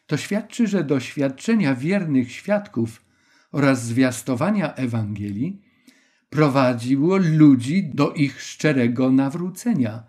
[0.05, 3.05] To świadczy, że doświadczenia wiernych świadków
[3.51, 5.66] oraz zwiastowania Ewangelii
[6.37, 10.03] prowadziło ludzi do ich szczerego nawrócenia,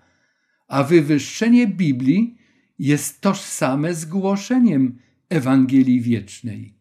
[0.69, 2.39] a wywyższenie Biblii
[2.79, 4.99] jest tożsame z głoszeniem
[5.29, 6.75] Ewangelii Wiecznej.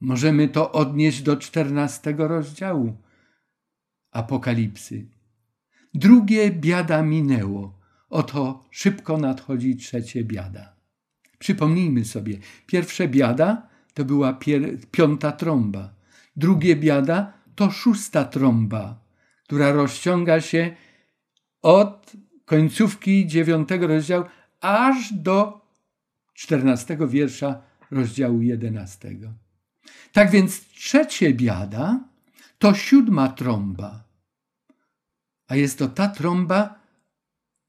[0.00, 2.96] Możemy to odnieść do czternastego rozdziału
[4.10, 5.06] Apokalipsy.
[5.94, 7.78] Drugie biada minęło,
[8.10, 10.76] oto szybko nadchodzi trzecie biada.
[11.38, 14.38] Przypomnijmy sobie, pierwsze biada to była
[14.90, 15.94] piąta trąba,
[16.36, 19.00] drugie biada to szósta trąba,
[19.44, 20.76] która rozciąga się
[21.62, 22.12] od
[22.44, 24.24] końcówki dziewiątego rozdziału
[24.60, 25.66] aż do
[26.34, 29.32] czternastego wiersza rozdziału jedenastego.
[30.12, 32.00] Tak więc trzecie biada
[32.58, 34.04] to siódma trąba.
[35.48, 36.80] A jest to ta trąba,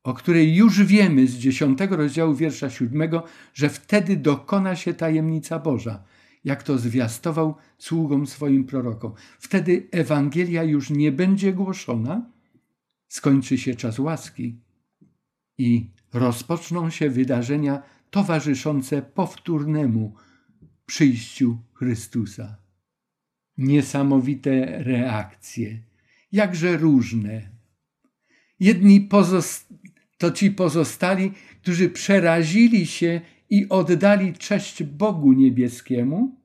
[0.04, 3.24] o której już wiemy z dziesiątego rozdziału wiersza siódmego,
[3.54, 6.04] że wtedy dokona się tajemnica Boża,
[6.44, 9.14] jak to zwiastował sługom swoim prorokom.
[9.40, 12.32] Wtedy Ewangelia już nie będzie głoszona,
[13.08, 14.60] skończy się czas łaski
[15.58, 20.16] i rozpoczną się wydarzenia towarzyszące powtórnemu
[20.86, 22.58] przyjściu Chrystusa.
[23.58, 25.80] Niesamowite reakcje,
[26.32, 27.50] jakże różne.
[28.60, 29.10] Jedni
[30.18, 31.32] to ci pozostali,
[31.62, 33.22] którzy przerazili się
[33.54, 36.36] i oddali cześć Bogu niebieskiemu,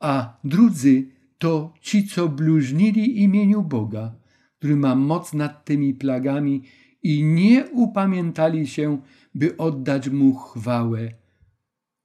[0.00, 1.06] a drudzy
[1.38, 4.14] to ci, co bluźnili imieniu Boga,
[4.58, 6.62] który ma moc nad tymi plagami
[7.02, 9.02] i nie upamiętali się,
[9.34, 11.12] by oddać mu chwałę,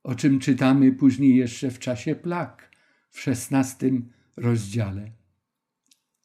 [0.03, 2.71] o czym czytamy później jeszcze w czasie plag
[3.09, 5.11] w szesnastym rozdziale.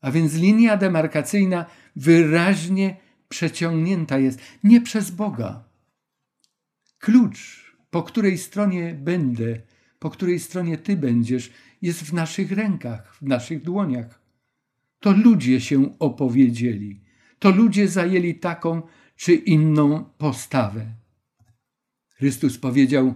[0.00, 1.66] A więc linia demarkacyjna
[1.96, 2.96] wyraźnie
[3.28, 5.75] przeciągnięta jest nie przez Boga.
[6.98, 9.60] Klucz, po której stronie będę,
[9.98, 11.50] po której stronie Ty będziesz,
[11.82, 14.20] jest w naszych rękach, w naszych dłoniach.
[15.00, 17.00] To ludzie się opowiedzieli,
[17.38, 18.82] to ludzie zajęli taką
[19.16, 20.86] czy inną postawę.
[22.08, 23.14] Chrystus powiedział: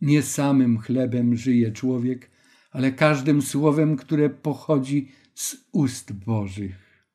[0.00, 2.30] Nie samym chlebem żyje człowiek,
[2.70, 7.06] ale każdym słowem, które pochodzi z ust Bożych.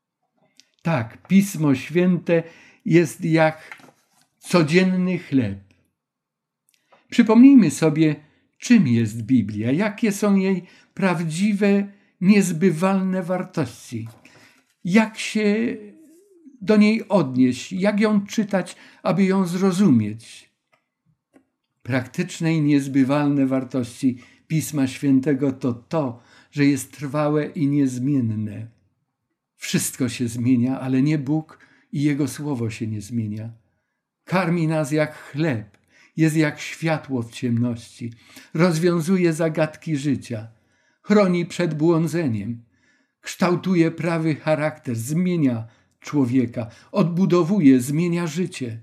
[0.81, 2.43] Tak, Pismo Święte
[2.85, 3.85] jest jak
[4.39, 5.64] codzienny chleb.
[7.09, 8.15] Przypomnijmy sobie,
[8.57, 11.87] czym jest Biblia, jakie są jej prawdziwe,
[12.21, 14.07] niezbywalne wartości,
[14.83, 15.77] jak się
[16.61, 20.49] do niej odnieść, jak ją czytać, aby ją zrozumieć.
[21.83, 26.19] Praktyczne i niezbywalne wartości Pisma Świętego to to,
[26.51, 28.67] że jest trwałe i niezmienne.
[29.55, 31.59] Wszystko się zmienia, ale nie Bóg
[31.91, 33.49] i Jego Słowo się nie zmienia.
[34.23, 35.74] Karmi nas jak chleb,
[36.17, 38.13] jest jak światło w ciemności,
[38.53, 40.47] rozwiązuje zagadki życia,
[41.01, 42.63] chroni przed błądzeniem,
[43.21, 45.67] kształtuje prawy charakter, zmienia
[45.99, 48.79] człowieka, odbudowuje, zmienia życie,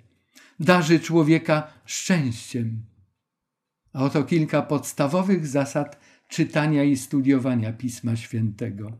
[0.61, 2.83] darzy człowieka szczęściem.
[3.93, 8.93] A oto kilka podstawowych zasad czytania i studiowania Pisma Świętego.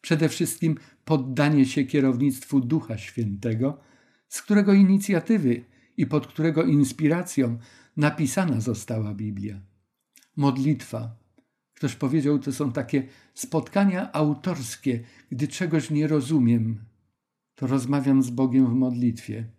[0.00, 3.80] Przede wszystkim poddanie się kierownictwu Ducha Świętego,
[4.28, 5.64] z którego inicjatywy
[5.96, 7.58] i pod którego inspiracją
[7.96, 9.60] napisana została Biblia.
[10.36, 11.16] Modlitwa.
[11.74, 16.84] Ktoś powiedział, to są takie spotkania autorskie, gdy czegoś nie rozumiem,
[17.54, 19.50] to rozmawiam z Bogiem w modlitwie.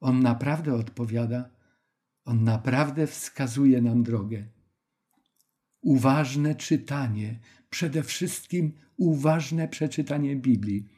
[0.00, 1.50] On naprawdę odpowiada,
[2.24, 4.44] on naprawdę wskazuje nam drogę.
[5.82, 10.88] Uważne czytanie, przede wszystkim uważne przeczytanie Biblii,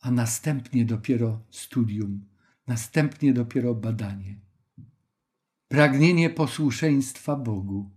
[0.00, 2.31] a następnie dopiero studium,
[2.66, 4.36] następnie dopiero badanie.
[5.68, 7.90] Pragnienie posłuszeństwa Bogu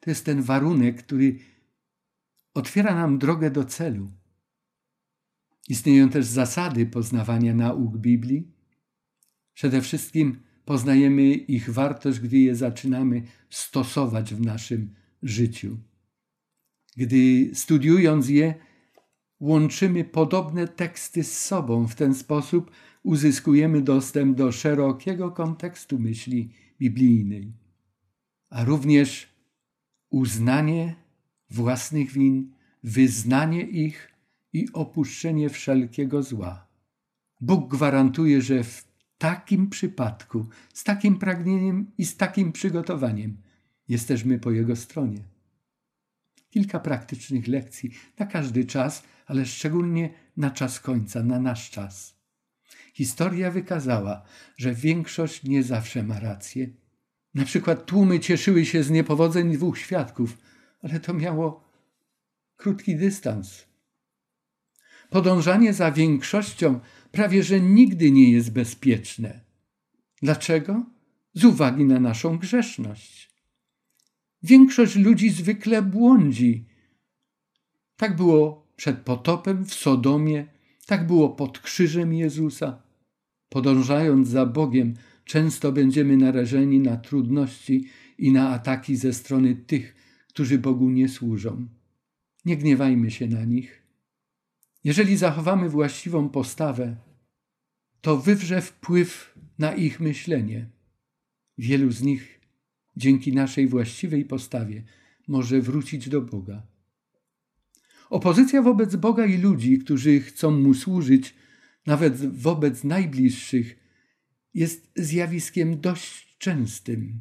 [0.00, 1.38] to jest ten warunek, który
[2.54, 4.08] otwiera nam drogę do celu.
[5.68, 8.52] Istnieją też zasady poznawania nauk Biblii.
[9.54, 15.78] Przede wszystkim poznajemy ich wartość, gdy je zaczynamy stosować w naszym życiu.
[16.96, 18.54] Gdy studiując je,
[19.40, 21.86] łączymy podobne teksty z sobą.
[21.86, 22.70] W ten sposób
[23.06, 26.50] uzyskujemy dostęp do szerokiego kontekstu myśli
[26.80, 27.52] biblijnej,
[28.50, 29.28] a również
[30.10, 30.94] uznanie
[31.50, 32.52] własnych win,
[32.82, 34.10] wyznanie ich
[34.52, 36.66] i opuszczenie wszelkiego zła.
[37.40, 38.84] Bóg gwarantuje, że w
[39.18, 43.36] takim przypadku, z takim pragnieniem i z takim przygotowaniem
[43.88, 45.20] jesteśmy po Jego stronie.
[46.50, 52.15] Kilka praktycznych lekcji na każdy czas, ale szczególnie na czas końca, na nasz czas.
[52.96, 54.22] Historia wykazała,
[54.56, 56.68] że większość nie zawsze ma rację.
[57.34, 60.38] Na przykład tłumy cieszyły się z niepowodzeń dwóch świadków,
[60.82, 61.64] ale to miało
[62.56, 63.66] krótki dystans.
[65.10, 66.80] Podążanie za większością
[67.12, 69.40] prawie że nigdy nie jest bezpieczne.
[70.22, 70.86] Dlaczego?
[71.34, 73.30] Z uwagi na naszą grzeszność.
[74.42, 76.68] Większość ludzi zwykle błądzi.
[77.96, 80.46] Tak było przed potopem w Sodomie,
[80.86, 82.85] tak było pod krzyżem Jezusa.
[83.48, 84.94] Podążając za Bogiem,
[85.24, 87.88] często będziemy narażeni na trudności
[88.18, 89.94] i na ataki ze strony tych,
[90.28, 91.68] którzy Bogu nie służą.
[92.44, 93.82] Nie gniewajmy się na nich.
[94.84, 96.96] Jeżeli zachowamy właściwą postawę,
[98.00, 100.70] to wywrze wpływ na ich myślenie.
[101.58, 102.40] Wielu z nich
[102.96, 104.82] dzięki naszej właściwej postawie
[105.28, 106.62] może wrócić do Boga.
[108.10, 111.34] Opozycja wobec Boga i ludzi, którzy chcą mu służyć,
[111.86, 113.76] nawet wobec najbliższych,
[114.54, 117.20] jest zjawiskiem dość częstym.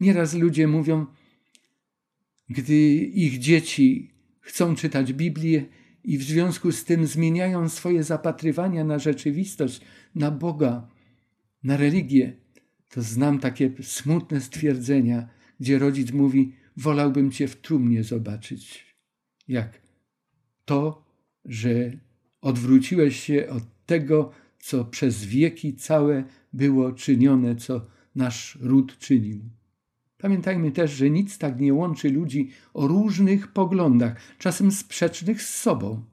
[0.00, 1.06] Nieraz ludzie mówią,
[2.48, 5.66] gdy ich dzieci chcą czytać Biblię
[6.04, 9.80] i w związku z tym zmieniają swoje zapatrywania na rzeczywistość,
[10.14, 10.88] na Boga,
[11.62, 12.36] na religię,
[12.88, 15.28] to znam takie smutne stwierdzenia,
[15.60, 18.86] gdzie rodzic mówi: Wolałbym cię w trumnie zobaczyć.
[19.48, 19.82] Jak
[20.64, 21.04] to,
[21.44, 21.92] że
[22.42, 29.40] odwróciłeś się od tego, co przez wieki całe było czynione, co nasz ród czynił.
[30.18, 36.04] Pamiętajmy też, że nic tak nie łączy ludzi o różnych poglądach, czasem sprzecznych z sobą,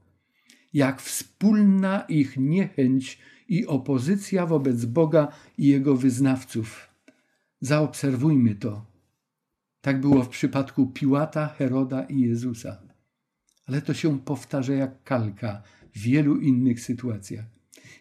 [0.73, 5.27] jak wspólna ich niechęć i opozycja wobec Boga
[5.57, 6.89] i Jego wyznawców.
[7.61, 8.85] Zaobserwujmy to.
[9.81, 12.81] Tak było w przypadku Piłata, Heroda i Jezusa.
[13.65, 15.61] Ale to się powtarza jak kalka
[15.95, 17.45] w wielu innych sytuacjach.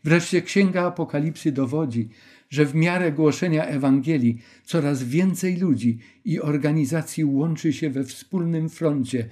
[0.04, 2.08] Wreszcie Księga Apokalipsy dowodzi,
[2.50, 9.28] że w miarę głoszenia Ewangelii coraz więcej ludzi i organizacji łączy się we wspólnym froncie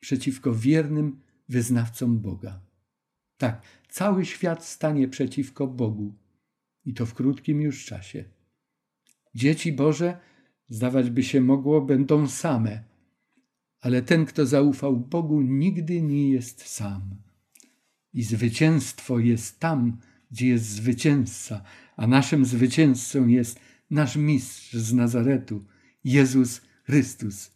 [0.00, 2.60] przeciwko wiernym wyznawcom Boga.
[3.36, 6.14] Tak, cały świat stanie przeciwko Bogu
[6.84, 8.24] i to w krótkim już czasie.
[9.34, 10.18] Dzieci Boże,
[10.68, 12.84] zdawać by się mogło, będą same,
[13.80, 17.02] ale ten, kto zaufał Bogu, nigdy nie jest sam.
[18.14, 19.96] I zwycięstwo jest tam,
[20.30, 21.62] gdzie jest zwycięzca,
[21.96, 23.60] a naszym zwycięzcą jest
[23.90, 25.64] nasz mistrz z Nazaretu,
[26.04, 27.50] Jezus Chrystus.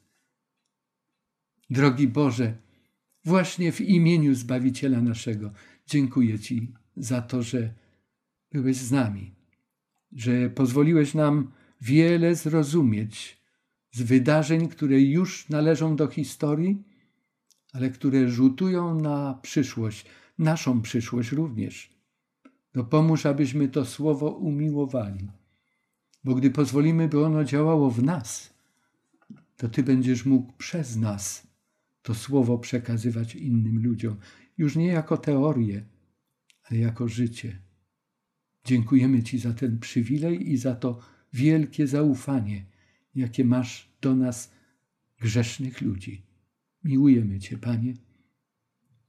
[1.70, 2.56] Drogi Boże,
[3.24, 5.52] właśnie w imieniu Zbawiciela naszego
[5.86, 7.74] dziękuję Ci za to, że
[8.52, 9.34] byłeś z nami,
[10.12, 11.50] że pozwoliłeś nam
[11.80, 13.38] wiele zrozumieć
[13.92, 16.82] z wydarzeń, które już należą do historii,
[17.72, 20.06] ale które rzutują na przyszłość,
[20.38, 21.90] naszą przyszłość również.
[22.74, 25.28] Dopomóż, no abyśmy to słowo umiłowali,
[26.24, 28.54] bo gdy pozwolimy, by ono działało w nas,
[29.56, 31.46] to Ty będziesz mógł przez nas
[32.02, 34.16] to słowo przekazywać innym ludziom,
[34.58, 35.84] już nie jako teorię,
[36.62, 37.58] ale jako życie.
[38.64, 40.98] Dziękujemy Ci za ten przywilej i za to
[41.32, 42.64] wielkie zaufanie,
[43.14, 44.52] jakie masz do nas,
[45.20, 46.22] grzesznych ludzi.
[46.84, 47.94] Miłujemy Cię, Panie,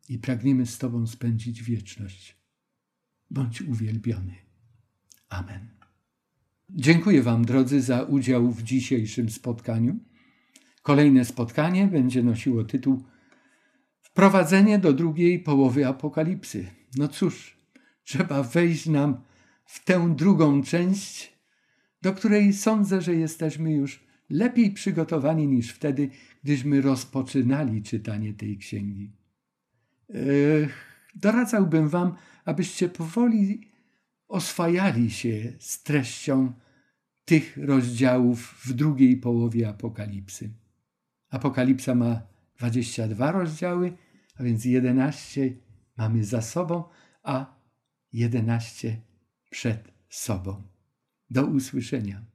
[0.09, 2.37] i pragniemy z Tobą spędzić wieczność.
[3.29, 4.35] Bądź uwielbiony.
[5.29, 5.67] Amen.
[6.69, 9.99] Dziękuję Wam, drodzy, za udział w dzisiejszym spotkaniu.
[10.81, 13.03] Kolejne spotkanie będzie nosiło tytuł
[14.17, 16.65] Wprowadzenie do drugiej połowy Apokalipsy.
[16.95, 17.57] No cóż,
[18.03, 19.21] trzeba wejść nam
[19.65, 21.33] w tę drugą część,
[22.01, 26.09] do której sądzę, że jesteśmy już lepiej przygotowani niż wtedy,
[26.43, 29.11] gdyśmy rozpoczynali czytanie tej księgi.
[31.15, 33.71] Doradzałbym Wam, abyście powoli
[34.27, 36.53] oswajali się z treścią
[37.25, 40.49] tych rozdziałów w drugiej połowie Apokalipsy.
[41.29, 42.21] Apokalipsa ma
[42.57, 43.97] 22 rozdziały,
[44.35, 45.53] a więc 11
[45.97, 46.83] mamy za sobą,
[47.23, 47.55] a
[48.13, 49.01] 11
[49.49, 50.63] przed sobą.
[51.29, 52.25] Do usłyszenia.